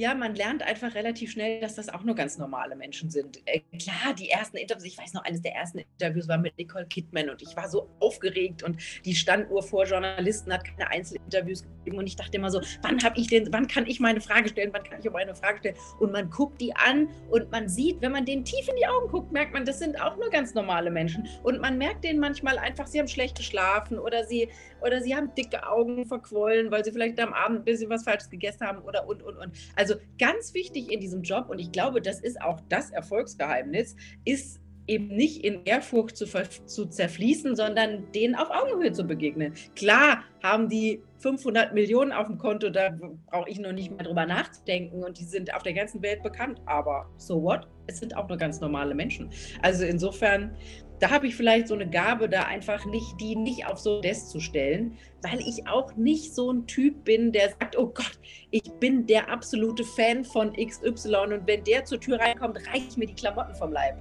Ja, 0.00 0.14
man 0.14 0.34
lernt 0.34 0.62
einfach 0.62 0.94
relativ 0.94 1.32
schnell, 1.32 1.60
dass 1.60 1.74
das 1.74 1.90
auch 1.90 2.02
nur 2.04 2.14
ganz 2.14 2.38
normale 2.38 2.74
Menschen 2.74 3.10
sind. 3.10 3.42
Äh, 3.44 3.60
klar, 3.78 4.14
die 4.18 4.30
ersten 4.30 4.56
Interviews, 4.56 4.86
ich 4.86 4.96
weiß 4.96 5.12
noch, 5.12 5.24
eines 5.24 5.42
der 5.42 5.54
ersten 5.54 5.80
Interviews 5.80 6.26
war 6.26 6.38
mit 6.38 6.56
Nicole 6.56 6.86
Kidman 6.86 7.28
und 7.28 7.42
ich 7.42 7.54
war 7.54 7.68
so 7.68 7.86
aufgeregt 8.00 8.62
und 8.62 8.80
die 9.04 9.14
stand 9.14 9.50
nur 9.50 9.62
vor 9.62 9.84
Journalisten, 9.84 10.54
hat 10.54 10.64
keine 10.64 10.90
Einzelinterviews 10.90 11.64
gegeben 11.64 11.98
und 11.98 12.06
ich 12.06 12.16
dachte 12.16 12.38
immer 12.38 12.50
so, 12.50 12.62
wann 12.80 13.02
habe 13.04 13.20
ich 13.20 13.26
denn, 13.26 13.52
wann 13.52 13.66
kann 13.66 13.86
ich 13.86 14.00
meine 14.00 14.22
Frage 14.22 14.48
stellen, 14.48 14.70
wann 14.72 14.84
kann 14.84 15.00
ich 15.00 15.10
auch 15.10 15.14
eine 15.14 15.34
Frage 15.34 15.58
stellen? 15.58 15.76
Und 15.98 16.12
man 16.12 16.30
guckt 16.30 16.62
die 16.62 16.74
an 16.74 17.10
und 17.28 17.50
man 17.50 17.68
sieht, 17.68 18.00
wenn 18.00 18.12
man 18.12 18.24
denen 18.24 18.42
tief 18.42 18.66
in 18.68 18.76
die 18.76 18.86
Augen 18.86 19.08
guckt, 19.08 19.32
merkt 19.32 19.52
man, 19.52 19.66
das 19.66 19.80
sind 19.80 20.00
auch 20.00 20.16
nur 20.16 20.30
ganz 20.30 20.54
normale 20.54 20.90
Menschen 20.90 21.28
und 21.42 21.60
man 21.60 21.76
merkt 21.76 22.04
denen 22.04 22.20
manchmal 22.20 22.56
einfach, 22.56 22.86
sie 22.86 23.00
haben 23.00 23.08
schlecht 23.08 23.36
geschlafen 23.36 23.98
oder 23.98 24.24
sie 24.24 24.48
oder 24.80 25.02
sie 25.02 25.14
haben 25.14 25.34
dicke 25.34 25.66
Augen 25.68 26.06
verquollen, 26.06 26.70
weil 26.70 26.82
sie 26.86 26.92
vielleicht 26.92 27.20
am 27.20 27.34
Abend 27.34 27.58
ein 27.58 27.64
bisschen 27.64 27.90
was 27.90 28.04
Falsches 28.04 28.30
gegessen 28.30 28.66
haben 28.66 28.80
oder 28.80 29.06
und 29.06 29.22
und 29.22 29.36
und. 29.36 29.52
Also 29.76 29.89
also 29.90 30.02
ganz 30.18 30.54
wichtig 30.54 30.90
in 30.90 31.00
diesem 31.00 31.22
Job, 31.22 31.48
und 31.48 31.58
ich 31.58 31.72
glaube, 31.72 32.00
das 32.00 32.20
ist 32.20 32.40
auch 32.40 32.60
das 32.68 32.90
Erfolgsgeheimnis, 32.90 33.96
ist 34.24 34.60
eben 34.90 35.06
nicht 35.06 35.44
in 35.44 35.64
Ehrfurcht 35.64 36.16
zu, 36.16 36.26
zu 36.26 36.86
zerfließen, 36.86 37.54
sondern 37.54 38.10
denen 38.12 38.34
auf 38.34 38.50
Augenhöhe 38.50 38.92
zu 38.92 39.04
begegnen. 39.04 39.54
Klar 39.76 40.24
haben 40.42 40.68
die 40.68 41.00
500 41.18 41.72
Millionen 41.74 42.12
auf 42.12 42.26
dem 42.26 42.38
Konto, 42.38 42.70
da 42.70 42.90
brauche 43.30 43.48
ich 43.48 43.60
noch 43.60 43.72
nicht 43.72 43.90
mehr 43.90 44.04
drüber 44.04 44.26
nachzudenken 44.26 45.04
und 45.04 45.18
die 45.18 45.24
sind 45.24 45.54
auf 45.54 45.62
der 45.62 45.74
ganzen 45.74 46.02
Welt 46.02 46.22
bekannt, 46.22 46.60
aber 46.66 47.08
so 47.18 47.40
what? 47.40 47.68
Es 47.86 47.98
sind 47.98 48.16
auch 48.16 48.28
nur 48.28 48.36
ganz 48.36 48.60
normale 48.60 48.94
Menschen. 48.94 49.30
Also 49.62 49.84
insofern 49.84 50.56
da 51.00 51.10
habe 51.10 51.26
ich 51.26 51.34
vielleicht 51.34 51.68
so 51.68 51.74
eine 51.74 51.88
Gabe, 51.88 52.28
da 52.28 52.42
einfach 52.42 52.84
nicht, 52.84 53.18
die 53.20 53.34
nicht 53.34 53.66
auf 53.66 53.78
so 53.78 54.00
Desk 54.02 54.28
zu 54.28 54.38
stellen, 54.38 54.98
weil 55.22 55.40
ich 55.40 55.66
auch 55.66 55.96
nicht 55.96 56.34
so 56.34 56.52
ein 56.52 56.66
Typ 56.66 57.04
bin, 57.04 57.32
der 57.32 57.48
sagt, 57.48 57.76
oh 57.76 57.86
Gott, 57.86 58.18
ich 58.50 58.70
bin 58.80 59.06
der 59.06 59.30
absolute 59.30 59.82
Fan 59.82 60.24
von 60.24 60.52
XY 60.52 61.16
und 61.32 61.46
wenn 61.46 61.64
der 61.64 61.84
zur 61.86 61.98
Tür 61.98 62.20
reinkommt, 62.20 62.58
reiche 62.68 62.86
ich 62.90 62.96
mir 62.98 63.06
die 63.06 63.14
Klamotten 63.14 63.54
vom 63.54 63.72
Leib. 63.72 63.96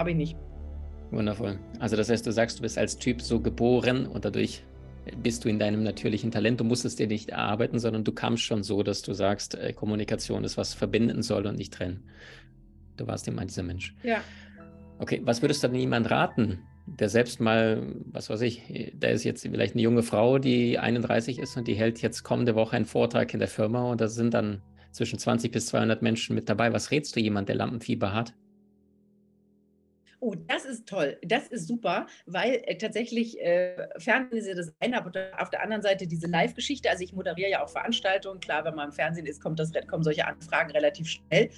Habe 0.00 0.12
ich 0.12 0.16
nicht. 0.16 0.36
Wundervoll. 1.10 1.58
Also 1.78 1.94
das 1.94 2.08
heißt, 2.08 2.26
du 2.26 2.32
sagst, 2.32 2.58
du 2.58 2.62
bist 2.62 2.78
als 2.78 2.96
Typ 2.96 3.20
so 3.20 3.38
geboren 3.38 4.06
und 4.06 4.24
dadurch 4.24 4.64
bist 5.22 5.44
du 5.44 5.50
in 5.50 5.58
deinem 5.58 5.82
natürlichen 5.82 6.30
Talent. 6.30 6.58
Du 6.58 6.64
musstest 6.64 7.00
dir 7.00 7.06
nicht 7.06 7.28
erarbeiten, 7.28 7.78
sondern 7.78 8.02
du 8.02 8.12
kamst 8.12 8.42
schon 8.44 8.62
so, 8.62 8.82
dass 8.82 9.02
du 9.02 9.12
sagst, 9.12 9.56
äh, 9.56 9.74
Kommunikation 9.74 10.42
ist 10.42 10.56
was 10.56 10.72
verbinden 10.72 11.20
soll 11.20 11.46
und 11.46 11.58
nicht 11.58 11.74
trennen. 11.74 12.04
Du 12.96 13.06
warst 13.08 13.28
immer 13.28 13.44
dieser 13.44 13.62
Mensch. 13.62 13.94
Ja. 14.02 14.22
Okay, 15.00 15.20
was 15.22 15.42
würdest 15.42 15.62
du 15.64 15.68
denn 15.68 15.78
jemand 15.78 16.10
raten, 16.10 16.60
der 16.86 17.10
selbst 17.10 17.38
mal, 17.38 17.94
was 18.06 18.30
weiß 18.30 18.40
ich, 18.40 18.94
da 18.98 19.08
ist 19.08 19.24
jetzt 19.24 19.42
vielleicht 19.42 19.74
eine 19.74 19.82
junge 19.82 20.02
Frau, 20.02 20.38
die 20.38 20.78
31 20.78 21.38
ist 21.38 21.58
und 21.58 21.68
die 21.68 21.74
hält 21.74 22.00
jetzt 22.00 22.22
kommende 22.22 22.54
Woche 22.54 22.74
einen 22.74 22.86
Vortrag 22.86 23.34
in 23.34 23.38
der 23.38 23.48
Firma 23.48 23.82
und 23.90 24.00
da 24.00 24.08
sind 24.08 24.32
dann 24.32 24.62
zwischen 24.92 25.18
20 25.18 25.52
bis 25.52 25.66
200 25.66 26.00
Menschen 26.00 26.34
mit 26.34 26.48
dabei. 26.48 26.72
Was 26.72 26.90
rätst 26.90 27.16
du 27.16 27.20
jemand, 27.20 27.50
der 27.50 27.56
Lampenfieber 27.56 28.14
hat? 28.14 28.32
Oh, 30.22 30.34
das 30.34 30.66
ist 30.66 30.86
toll. 30.86 31.16
Das 31.22 31.48
ist 31.48 31.66
super, 31.66 32.06
weil 32.26 32.62
äh, 32.66 32.76
tatsächlich 32.76 33.40
äh, 33.40 33.88
Fernsehen 33.96 34.38
ist 34.38 34.46
ja 34.46 34.54
das 34.54 34.72
eine, 34.78 34.98
aber 34.98 35.10
auf 35.38 35.48
der 35.48 35.62
anderen 35.62 35.82
Seite 35.82 36.06
diese 36.06 36.26
Live-Geschichte. 36.26 36.90
Also 36.90 37.02
ich 37.02 37.14
moderiere 37.14 37.50
ja 37.50 37.64
auch 37.64 37.70
Veranstaltungen. 37.70 38.38
Klar, 38.38 38.64
wenn 38.66 38.74
man 38.74 38.88
im 38.88 38.92
Fernsehen 38.92 39.24
ist, 39.24 39.40
kommt 39.40 39.58
das, 39.58 39.72
kommen 39.88 40.02
solche 40.02 40.26
Anfragen 40.26 40.72
relativ 40.72 41.08
schnell. 41.08 41.48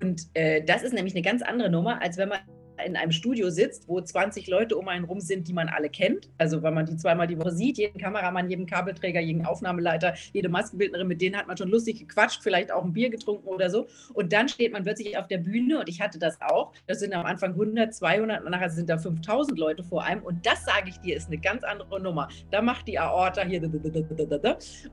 Und 0.00 0.28
äh, 0.34 0.62
das 0.62 0.84
ist 0.84 0.92
nämlich 0.92 1.14
eine 1.14 1.22
ganz 1.22 1.42
andere 1.42 1.70
Nummer, 1.70 2.00
als 2.00 2.16
wenn 2.16 2.28
man 2.28 2.38
in 2.84 2.96
einem 2.96 3.12
Studio 3.12 3.50
sitzt, 3.50 3.88
wo 3.88 4.00
20 4.00 4.46
Leute 4.48 4.76
um 4.76 4.88
einen 4.88 5.04
rum 5.04 5.20
sind, 5.20 5.48
die 5.48 5.52
man 5.52 5.68
alle 5.68 5.88
kennt. 5.88 6.28
Also 6.38 6.62
weil 6.62 6.72
man 6.72 6.86
die 6.86 6.96
zweimal 6.96 7.26
die 7.26 7.38
Woche 7.38 7.52
sieht, 7.52 7.78
jeden 7.78 7.98
Kameramann, 7.98 8.50
jeden 8.50 8.66
Kabelträger, 8.66 9.20
jeden 9.20 9.44
Aufnahmeleiter, 9.44 10.14
jede 10.32 10.48
Maskenbildnerin, 10.48 11.06
mit 11.06 11.20
denen 11.20 11.36
hat 11.36 11.46
man 11.46 11.56
schon 11.56 11.68
lustig 11.68 11.98
gequatscht, 12.00 12.42
vielleicht 12.42 12.72
auch 12.72 12.84
ein 12.84 12.92
Bier 12.92 13.10
getrunken 13.10 13.48
oder 13.48 13.70
so. 13.70 13.86
Und 14.12 14.32
dann 14.32 14.48
steht 14.48 14.72
man 14.72 14.82
plötzlich 14.82 15.16
auf 15.16 15.28
der 15.28 15.38
Bühne 15.38 15.80
und 15.80 15.88
ich 15.88 16.00
hatte 16.00 16.18
das 16.18 16.40
auch. 16.40 16.72
Das 16.86 17.00
sind 17.00 17.14
am 17.14 17.26
Anfang 17.26 17.52
100, 17.52 17.94
200 17.94 18.44
und 18.44 18.50
nachher 18.50 18.70
sind 18.70 18.88
da 18.88 18.98
5000 18.98 19.58
Leute 19.58 19.82
vor 19.82 20.02
einem. 20.02 20.22
Und 20.22 20.44
das 20.44 20.64
sage 20.64 20.88
ich 20.88 20.98
dir, 20.98 21.16
ist 21.16 21.28
eine 21.28 21.38
ganz 21.38 21.64
andere 21.64 22.00
Nummer. 22.00 22.28
Da 22.50 22.62
macht 22.62 22.88
die 22.88 22.98
Aorta 22.98 23.42
hier. 23.42 23.62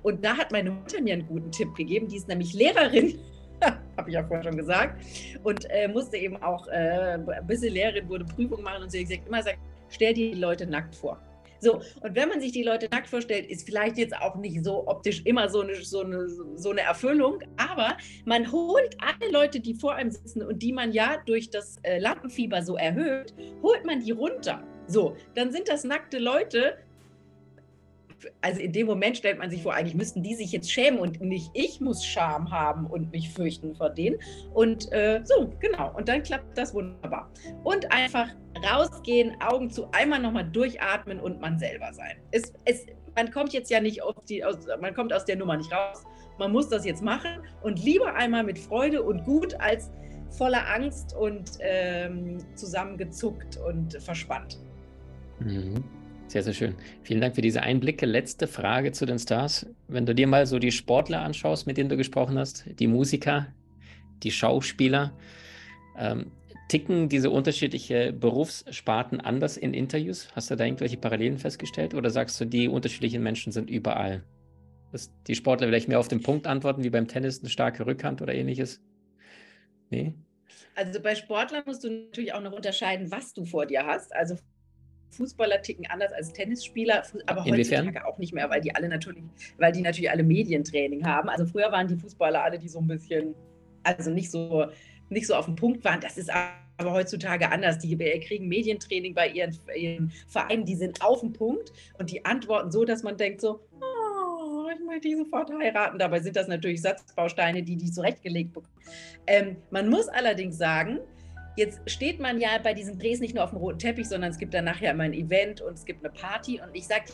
Und 0.03 0.25
da 0.25 0.37
hat 0.37 0.51
meine 0.51 0.71
Mutter 0.71 1.01
mir 1.01 1.13
einen 1.13 1.27
guten 1.27 1.51
Tipp 1.51 1.73
gegeben. 1.75 2.07
Die 2.07 2.17
ist 2.17 2.27
nämlich 2.27 2.53
Lehrerin 2.53 3.19
habe 3.97 4.09
ich 4.09 4.15
ja 4.15 4.23
vorhin 4.23 4.43
schon 4.43 4.57
gesagt. 4.57 5.03
Und 5.43 5.69
äh, 5.69 5.87
musste 5.87 6.17
eben 6.17 6.41
auch 6.41 6.67
äh, 6.67 7.17
ein 7.17 7.47
bisschen 7.47 7.73
Lehrerin, 7.73 8.09
wurde 8.09 8.25
Prüfung 8.25 8.61
machen 8.63 8.83
und 8.83 8.91
sie 8.91 8.99
hat 8.99 9.09
gesagt, 9.09 9.27
immer 9.27 9.43
sagt, 9.43 9.59
stell 9.89 10.13
dir 10.13 10.33
die 10.33 10.39
Leute 10.39 10.65
nackt 10.65 10.95
vor. 10.95 11.19
So, 11.63 11.75
und 12.01 12.15
wenn 12.15 12.27
man 12.27 12.41
sich 12.41 12.51
die 12.51 12.63
Leute 12.63 12.87
nackt 12.89 13.07
vorstellt, 13.07 13.45
ist 13.45 13.67
vielleicht 13.67 13.99
jetzt 13.99 14.17
auch 14.17 14.35
nicht 14.35 14.63
so 14.63 14.87
optisch 14.87 15.21
immer 15.25 15.47
so 15.47 15.61
eine, 15.61 15.75
so 15.75 16.01
eine, 16.01 16.27
so 16.55 16.71
eine 16.71 16.81
Erfüllung, 16.81 17.39
aber 17.57 17.95
man 18.25 18.51
holt 18.51 18.97
alle 18.99 19.31
Leute, 19.31 19.59
die 19.59 19.75
vor 19.75 19.93
einem 19.93 20.09
sitzen 20.09 20.41
und 20.41 20.63
die 20.63 20.73
man 20.73 20.91
ja 20.91 21.17
durch 21.27 21.51
das 21.51 21.77
äh, 21.83 21.99
Lampenfieber 21.99 22.63
so 22.63 22.77
erhöht, 22.77 23.35
holt 23.61 23.85
man 23.85 23.99
die 23.99 24.11
runter. 24.11 24.63
So, 24.87 25.15
dann 25.35 25.51
sind 25.51 25.69
das 25.69 25.83
nackte 25.83 26.17
Leute, 26.17 26.77
also 28.41 28.59
in 28.59 28.71
dem 28.71 28.87
Moment 28.87 29.17
stellt 29.17 29.39
man 29.39 29.49
sich 29.49 29.63
vor, 29.63 29.73
eigentlich 29.73 29.95
müssten 29.95 30.23
die 30.23 30.35
sich 30.35 30.51
jetzt 30.51 30.71
schämen 30.71 30.99
und 30.99 31.21
nicht 31.21 31.49
ich 31.53 31.81
muss 31.81 32.05
Scham 32.05 32.51
haben 32.51 32.85
und 32.85 33.11
mich 33.11 33.29
fürchten 33.29 33.75
vor 33.75 33.89
denen. 33.89 34.17
Und 34.53 34.91
äh, 34.91 35.21
so, 35.23 35.53
genau. 35.59 35.93
Und 35.95 36.07
dann 36.07 36.23
klappt 36.23 36.57
das 36.57 36.73
wunderbar. 36.73 37.31
Und 37.63 37.91
einfach 37.91 38.29
rausgehen, 38.69 39.33
Augen 39.41 39.69
zu, 39.69 39.89
einmal 39.91 40.19
nochmal 40.19 40.49
durchatmen 40.49 41.19
und 41.19 41.39
man 41.39 41.57
selber 41.57 41.93
sein. 41.93 42.17
Es, 42.31 42.53
es, 42.65 42.85
man 43.15 43.31
kommt 43.31 43.53
jetzt 43.53 43.69
ja 43.69 43.79
nicht 43.79 44.01
auf 44.03 44.15
die, 44.27 44.43
aus, 44.43 44.67
man 44.79 44.93
kommt 44.93 45.13
aus 45.13 45.25
der 45.25 45.37
Nummer 45.37 45.57
nicht 45.57 45.71
raus. 45.71 46.03
Man 46.39 46.51
muss 46.51 46.69
das 46.69 46.85
jetzt 46.85 47.03
machen 47.03 47.43
und 47.61 47.83
lieber 47.83 48.13
einmal 48.15 48.43
mit 48.43 48.57
Freude 48.57 49.03
und 49.03 49.23
gut 49.25 49.53
als 49.59 49.91
voller 50.29 50.67
Angst 50.73 51.15
und 51.15 51.51
ähm, 51.59 52.37
zusammengezuckt 52.55 53.57
und 53.57 54.01
verspannt. 54.01 54.59
Mhm. 55.39 55.83
Sehr, 56.31 56.43
sehr 56.43 56.53
schön. 56.53 56.75
Vielen 57.03 57.19
Dank 57.19 57.35
für 57.35 57.41
diese 57.41 57.61
Einblicke. 57.61 58.05
Letzte 58.05 58.47
Frage 58.47 58.93
zu 58.93 59.05
den 59.05 59.19
Stars. 59.19 59.65
Wenn 59.89 60.05
du 60.05 60.15
dir 60.15 60.27
mal 60.27 60.45
so 60.45 60.59
die 60.59 60.71
Sportler 60.71 61.23
anschaust, 61.23 61.67
mit 61.67 61.75
denen 61.75 61.89
du 61.89 61.97
gesprochen 61.97 62.39
hast, 62.39 62.63
die 62.79 62.87
Musiker, 62.87 63.47
die 64.23 64.31
Schauspieler, 64.31 65.11
ähm, 65.97 66.31
ticken 66.69 67.09
diese 67.09 67.31
unterschiedlichen 67.31 68.17
Berufssparten 68.17 69.19
anders 69.19 69.57
in 69.57 69.73
Interviews? 69.73 70.29
Hast 70.33 70.49
du 70.49 70.55
da 70.55 70.63
irgendwelche 70.63 70.95
Parallelen 70.95 71.37
festgestellt 71.37 71.93
oder 71.93 72.09
sagst 72.09 72.39
du, 72.39 72.45
die 72.45 72.69
unterschiedlichen 72.69 73.21
Menschen 73.21 73.51
sind 73.51 73.69
überall? 73.69 74.23
Dass 74.93 75.11
die 75.27 75.35
Sportler 75.35 75.67
vielleicht 75.67 75.89
mehr 75.89 75.99
auf 75.99 76.07
den 76.07 76.23
Punkt 76.23 76.47
antworten, 76.47 76.85
wie 76.85 76.89
beim 76.89 77.09
Tennis, 77.09 77.41
eine 77.41 77.49
starke 77.49 77.85
Rückhand 77.85 78.21
oder 78.21 78.33
ähnliches? 78.33 78.81
Nee? 79.89 80.13
Also 80.75 81.01
bei 81.01 81.13
Sportlern 81.13 81.63
musst 81.65 81.83
du 81.83 81.89
natürlich 81.89 82.33
auch 82.33 82.41
noch 82.41 82.53
unterscheiden, 82.53 83.11
was 83.11 83.33
du 83.33 83.43
vor 83.43 83.65
dir 83.65 83.85
hast. 83.85 84.15
Also 84.15 84.37
Fußballer 85.11 85.61
ticken 85.61 85.85
anders 85.89 86.11
als 86.13 86.33
Tennisspieler, 86.33 87.03
aber 87.25 87.45
Inwiefern? 87.45 87.85
heutzutage 87.85 88.07
auch 88.07 88.17
nicht 88.17 88.33
mehr, 88.33 88.49
weil 88.49 88.61
die 88.61 88.73
alle 88.73 88.87
natürlich, 88.87 89.23
weil 89.57 89.71
die 89.71 89.81
natürlich 89.81 90.09
alle 90.09 90.23
Medientraining 90.23 91.05
haben. 91.05 91.29
Also 91.29 91.45
früher 91.45 91.71
waren 91.71 91.87
die 91.87 91.97
Fußballer 91.97 92.43
alle, 92.43 92.57
die 92.57 92.69
so 92.69 92.79
ein 92.79 92.87
bisschen, 92.87 93.35
also 93.83 94.09
nicht 94.09 94.31
so, 94.31 94.65
nicht 95.09 95.27
so 95.27 95.35
auf 95.35 95.45
den 95.45 95.55
Punkt 95.55 95.83
waren. 95.83 95.99
Das 95.99 96.17
ist 96.17 96.31
aber 96.77 96.93
heutzutage 96.93 97.51
anders. 97.51 97.79
Die 97.79 97.95
kriegen 97.97 98.47
Medientraining 98.47 99.13
bei 99.13 99.27
ihren, 99.27 99.57
ihren 99.75 100.11
Vereinen, 100.27 100.65
die 100.65 100.75
sind 100.75 101.01
auf 101.03 101.19
dem 101.19 101.33
Punkt 101.33 101.71
und 101.99 102.11
die 102.11 102.25
antworten 102.25 102.71
so, 102.71 102.85
dass 102.85 103.03
man 103.03 103.17
denkt 103.17 103.41
so, 103.41 103.59
oh, 103.81 104.67
ich 104.73 104.85
möchte 104.85 105.09
die 105.09 105.15
sofort 105.15 105.51
heiraten. 105.51 105.99
Dabei 105.99 106.21
sind 106.21 106.35
das 106.35 106.47
natürlich 106.47 106.81
Satzbausteine, 106.81 107.63
die 107.63 107.75
die 107.75 107.91
zurechtgelegt 107.91 108.53
bekommen. 108.53 108.73
Ähm, 109.27 109.57
man 109.69 109.89
muss 109.89 110.07
allerdings 110.07 110.57
sagen, 110.57 110.99
Jetzt 111.55 111.81
steht 111.89 112.19
man 112.19 112.39
ja 112.39 112.57
bei 112.63 112.73
diesen 112.73 112.97
Drehs 112.97 113.19
nicht 113.19 113.35
nur 113.35 113.43
auf 113.43 113.49
dem 113.49 113.59
roten 113.59 113.79
Teppich, 113.79 114.07
sondern 114.07 114.31
es 114.31 114.37
gibt 114.37 114.53
dann 114.53 114.65
nachher 114.65 114.91
immer 114.91 115.03
ein 115.03 115.13
Event 115.13 115.61
und 115.61 115.73
es 115.73 115.85
gibt 115.85 116.03
eine 116.03 116.13
Party. 116.13 116.61
Und 116.61 116.73
ich 116.73 116.87
sage, 116.87 117.05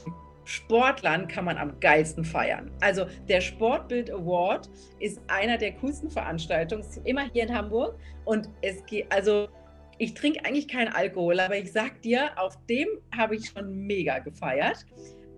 Sportlern 0.46 1.27
kann 1.27 1.46
man 1.46 1.58
am 1.58 1.79
geilsten 1.79 2.24
feiern. 2.24 2.72
Also 2.79 3.06
der 3.27 3.41
Sportbild 3.41 4.12
Award 4.12 4.70
ist 5.00 5.20
einer 5.27 5.58
der 5.58 5.74
coolsten 5.74 6.10
Veranstaltungen, 6.10 6.86
immer 7.03 7.29
hier 7.32 7.44
in 7.44 7.53
Hamburg. 7.53 8.00
Und 8.25 8.50
es 8.62 8.86
geht, 8.86 9.12
also 9.12 9.50
ich 9.98 10.13
trinke 10.13 10.46
eigentlich 10.46 10.67
keinen 10.67 10.94
Alkohol, 10.94 11.39
aber 11.39 11.58
ich 11.58 11.72
sag 11.72 12.01
dir, 12.01 12.29
auf 12.38 12.58
dem 12.67 12.88
habe 13.15 13.36
ich 13.36 13.50
schon 13.50 13.88
mega 13.88 14.20
gefeiert. 14.20 14.86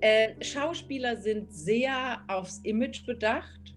Äh, 0.02 0.44
Schauspieler 0.44 1.18
sind 1.18 1.54
sehr 1.54 2.22
aufs 2.28 2.60
Image 2.64 3.06
bedacht 3.06 3.76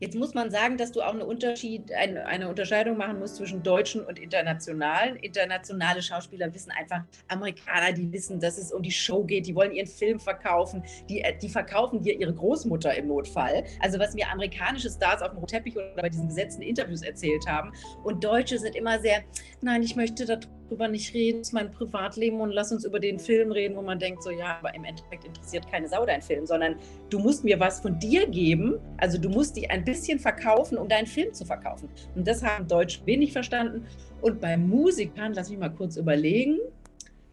Jetzt 0.00 0.14
muss 0.14 0.32
man 0.34 0.50
sagen, 0.50 0.76
dass 0.76 0.92
du 0.92 1.02
auch 1.02 1.12
eine, 1.12 1.26
Unterschied, 1.26 1.92
eine, 1.92 2.24
eine 2.26 2.48
Unterscheidung 2.48 2.96
machen 2.96 3.18
musst 3.18 3.36
zwischen 3.36 3.62
deutschen 3.62 4.04
und 4.04 4.18
internationalen. 4.18 5.16
Internationale 5.16 6.02
Schauspieler 6.02 6.52
wissen 6.54 6.70
einfach, 6.70 7.02
Amerikaner, 7.26 7.92
die 7.92 8.12
wissen, 8.12 8.38
dass 8.38 8.58
es 8.58 8.72
um 8.72 8.82
die 8.82 8.92
Show 8.92 9.24
geht, 9.24 9.46
die 9.46 9.54
wollen 9.54 9.72
ihren 9.72 9.88
Film 9.88 10.20
verkaufen, 10.20 10.84
die, 11.08 11.20
äh, 11.22 11.36
die 11.36 11.48
verkaufen 11.48 12.00
dir 12.00 12.18
ihre 12.18 12.32
Großmutter 12.32 12.94
im 12.94 13.08
Notfall. 13.08 13.64
Also 13.80 13.98
was 13.98 14.14
mir 14.14 14.30
amerikanische 14.30 14.90
Stars 14.90 15.20
auf 15.20 15.32
dem 15.32 15.46
Teppich 15.46 15.76
oder 15.76 15.94
bei 15.96 16.08
diesen 16.08 16.28
gesetzten 16.28 16.62
Interviews 16.62 17.02
erzählt 17.02 17.46
haben. 17.48 17.72
Und 18.04 18.22
Deutsche 18.22 18.58
sind 18.58 18.76
immer 18.76 19.00
sehr, 19.00 19.24
nein, 19.62 19.82
ich 19.82 19.96
möchte 19.96 20.24
darüber 20.26 20.57
nicht 20.88 21.14
reden, 21.14 21.40
ist 21.40 21.52
mein 21.52 21.70
Privatleben 21.70 22.40
und 22.40 22.50
lass 22.50 22.72
uns 22.72 22.84
über 22.84 23.00
den 23.00 23.18
Film 23.18 23.50
reden, 23.52 23.76
wo 23.76 23.82
man 23.82 23.98
denkt, 23.98 24.22
so 24.22 24.30
ja, 24.30 24.58
aber 24.58 24.74
im 24.74 24.84
Endeffekt 24.84 25.24
interessiert 25.24 25.70
keine 25.70 25.88
Sau 25.88 26.04
dein 26.04 26.22
Film, 26.22 26.46
sondern 26.46 26.76
du 27.10 27.18
musst 27.18 27.44
mir 27.44 27.58
was 27.58 27.80
von 27.80 27.98
dir 27.98 28.26
geben. 28.26 28.78
Also 28.98 29.18
du 29.18 29.28
musst 29.28 29.56
die 29.56 29.68
ein 29.70 29.84
bisschen 29.84 30.18
verkaufen, 30.18 30.78
um 30.78 30.88
deinen 30.88 31.06
Film 31.06 31.32
zu 31.32 31.44
verkaufen. 31.44 31.88
Und 32.14 32.26
das 32.26 32.42
haben 32.42 32.68
Deutsch 32.68 33.00
wenig 33.06 33.32
verstanden. 33.32 33.86
Und 34.20 34.40
bei 34.40 34.56
Musikern, 34.56 35.32
lass 35.32 35.50
mich 35.50 35.58
mal 35.58 35.70
kurz 35.70 35.96
überlegen, 35.96 36.58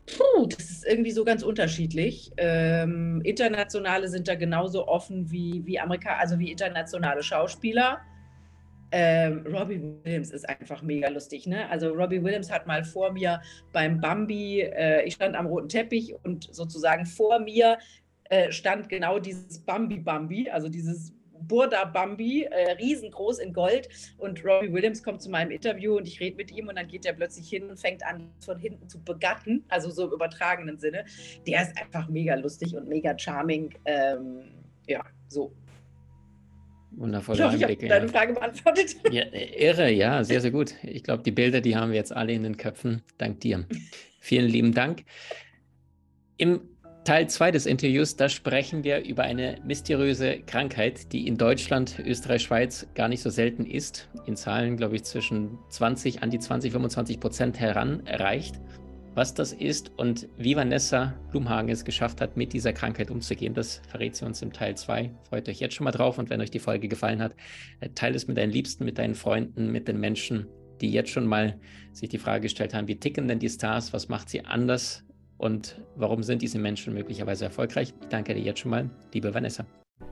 Puh, 0.05 0.45
das 0.45 0.69
ist 0.69 0.85
irgendwie 0.85 1.11
so 1.11 1.23
ganz 1.23 1.41
unterschiedlich. 1.41 2.31
Ähm, 2.37 3.21
internationale 3.23 4.07
sind 4.07 4.27
da 4.27 4.35
genauso 4.35 4.87
offen 4.87 5.31
wie, 5.31 5.63
wie 5.65 5.79
Amerika, 5.79 6.17
also 6.17 6.37
wie 6.37 6.51
internationale 6.51 7.23
Schauspieler. 7.23 8.01
Ähm, 8.97 9.45
Robbie 9.53 9.81
Williams 10.05 10.31
ist 10.31 10.47
einfach 10.47 10.81
mega 10.81 11.09
lustig. 11.09 11.47
Ne? 11.47 11.69
Also 11.69 11.89
Robbie 11.91 12.23
Williams 12.23 12.49
hat 12.49 12.65
mal 12.65 12.81
vor 12.85 13.11
mir 13.11 13.41
beim 13.73 13.99
Bambi, 13.99 14.61
äh, 14.61 15.03
ich 15.03 15.15
stand 15.15 15.35
am 15.35 15.47
roten 15.47 15.67
Teppich 15.67 16.15
und 16.23 16.47
sozusagen 16.55 17.05
vor 17.05 17.39
mir 17.39 17.77
äh, 18.29 18.53
stand 18.53 18.87
genau 18.87 19.19
dieses 19.19 19.59
Bambi 19.59 19.97
Bambi, 19.97 20.49
also 20.49 20.69
dieses 20.69 21.11
Burda 21.41 21.83
Bambi, 21.83 22.43
äh, 22.43 22.71
riesengroß 22.71 23.39
in 23.39 23.51
Gold. 23.51 23.89
Und 24.17 24.45
Robbie 24.45 24.71
Williams 24.71 25.03
kommt 25.03 25.21
zu 25.21 25.29
meinem 25.29 25.51
Interview 25.51 25.97
und 25.97 26.07
ich 26.07 26.21
rede 26.21 26.37
mit 26.37 26.49
ihm 26.51 26.69
und 26.69 26.77
dann 26.77 26.87
geht 26.87 27.05
er 27.05 27.11
plötzlich 27.11 27.49
hin 27.49 27.69
und 27.69 27.77
fängt 27.77 28.01
an, 28.05 28.31
von 28.39 28.57
hinten 28.57 28.87
zu 28.87 29.03
begatten, 29.03 29.65
also 29.67 29.89
so 29.89 30.07
im 30.07 30.13
übertragenen 30.13 30.79
Sinne. 30.79 31.03
Der 31.45 31.63
ist 31.63 31.77
einfach 31.77 32.07
mega 32.07 32.35
lustig 32.35 32.73
und 32.73 32.87
mega 32.87 33.19
charming. 33.19 33.75
Ähm, 33.83 34.43
ja, 34.87 35.03
so. 35.27 35.53
Wundervolle 36.97 37.37
ich 37.37 37.43
hoffe, 37.43 37.55
Einblicke. 37.55 37.85
Ich 37.85 37.91
habe 37.91 38.01
deine 38.01 38.11
Frage 38.11 38.33
beantwortet. 38.33 38.95
Ja, 39.11 39.23
irre, 39.31 39.91
ja, 39.91 40.23
sehr, 40.23 40.41
sehr 40.41 40.51
gut. 40.51 40.73
Ich 40.83 41.03
glaube, 41.03 41.23
die 41.23 41.31
Bilder, 41.31 41.61
die 41.61 41.75
haben 41.75 41.91
wir 41.91 41.97
jetzt 41.97 42.15
alle 42.15 42.33
in 42.33 42.43
den 42.43 42.57
Köpfen. 42.57 43.01
Dank 43.17 43.41
dir. 43.41 43.65
Vielen 44.19 44.49
lieben 44.49 44.73
Dank. 44.73 45.03
Im 46.37 46.61
Teil 47.05 47.29
2 47.29 47.51
des 47.51 47.67
Interviews, 47.67 48.15
da 48.15 48.29
sprechen 48.29 48.83
wir 48.83 49.03
über 49.03 49.23
eine 49.23 49.59
mysteriöse 49.63 50.39
Krankheit, 50.39 51.11
die 51.13 51.27
in 51.27 51.37
Deutschland, 51.37 51.99
Österreich, 51.99 52.41
Schweiz 52.41 52.87
gar 52.95 53.09
nicht 53.09 53.21
so 53.21 53.29
selten 53.29 53.65
ist. 53.65 54.09
In 54.25 54.35
Zahlen, 54.35 54.75
glaube 54.75 54.95
ich, 54.95 55.03
zwischen 55.03 55.59
20 55.69 56.23
an 56.23 56.31
die 56.31 56.39
20, 56.39 56.71
25 56.71 57.19
Prozent 57.19 57.59
heranreicht. 57.59 58.55
Was 59.15 59.33
das 59.33 59.53
ist 59.53 59.93
und 59.95 60.27
wie 60.37 60.57
Vanessa 60.57 61.13
Blumhagen 61.31 61.69
es 61.69 61.85
geschafft 61.85 62.19
hat, 62.19 62.35
mit 62.35 62.51
dieser 62.51 62.73
Krankheit 62.73 63.09
umzugehen, 63.09 63.53
das 63.53 63.81
verrät 63.87 64.13
sie 64.13 64.25
uns 64.25 64.41
im 64.41 64.51
Teil 64.51 64.75
2. 64.75 65.09
Freut 65.29 65.47
euch 65.47 65.61
jetzt 65.61 65.73
schon 65.73 65.85
mal 65.85 65.91
drauf 65.91 66.17
und 66.17 66.29
wenn 66.29 66.41
euch 66.41 66.51
die 66.51 66.59
Folge 66.59 66.89
gefallen 66.89 67.21
hat, 67.21 67.33
äh, 67.79 67.87
teilt 67.95 68.17
es 68.17 68.27
mit 68.27 68.37
deinen 68.37 68.51
Liebsten, 68.51 68.83
mit 68.83 68.97
deinen 68.97 69.15
Freunden, 69.15 69.71
mit 69.71 69.87
den 69.87 70.01
Menschen, 70.01 70.47
die 70.81 70.91
jetzt 70.91 71.11
schon 71.11 71.25
mal 71.27 71.57
sich 71.93 72.09
die 72.09 72.17
Frage 72.17 72.41
gestellt 72.41 72.73
haben, 72.73 72.89
wie 72.89 72.99
ticken 72.99 73.29
denn 73.29 73.39
die 73.39 73.47
Stars, 73.47 73.93
was 73.93 74.09
macht 74.09 74.29
sie 74.29 74.43
anders 74.43 75.05
und 75.37 75.81
warum 75.95 76.21
sind 76.21 76.41
diese 76.41 76.59
Menschen 76.59 76.93
möglicherweise 76.93 77.45
erfolgreich? 77.45 77.93
Ich 78.01 78.07
danke 78.09 78.33
dir 78.33 78.41
jetzt 78.41 78.59
schon 78.59 78.71
mal, 78.71 78.89
liebe 79.13 79.33
Vanessa. 79.33 79.65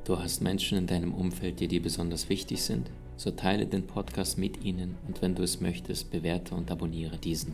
Du 0.06 0.18
hast 0.18 0.42
Menschen 0.42 0.78
in 0.78 0.88
deinem 0.88 1.14
Umfeld, 1.14 1.60
die 1.60 1.68
dir 1.68 1.82
besonders 1.82 2.30
wichtig 2.30 2.62
sind? 2.62 2.90
So 3.18 3.32
teile 3.32 3.66
den 3.66 3.86
Podcast 3.86 4.38
mit 4.38 4.64
ihnen 4.64 4.96
und 5.06 5.22
wenn 5.22 5.36
du 5.36 5.44
es 5.44 5.60
möchtest, 5.60 6.10
bewerte 6.10 6.56
und 6.56 6.72
abonniere 6.72 7.18
diesen. 7.18 7.54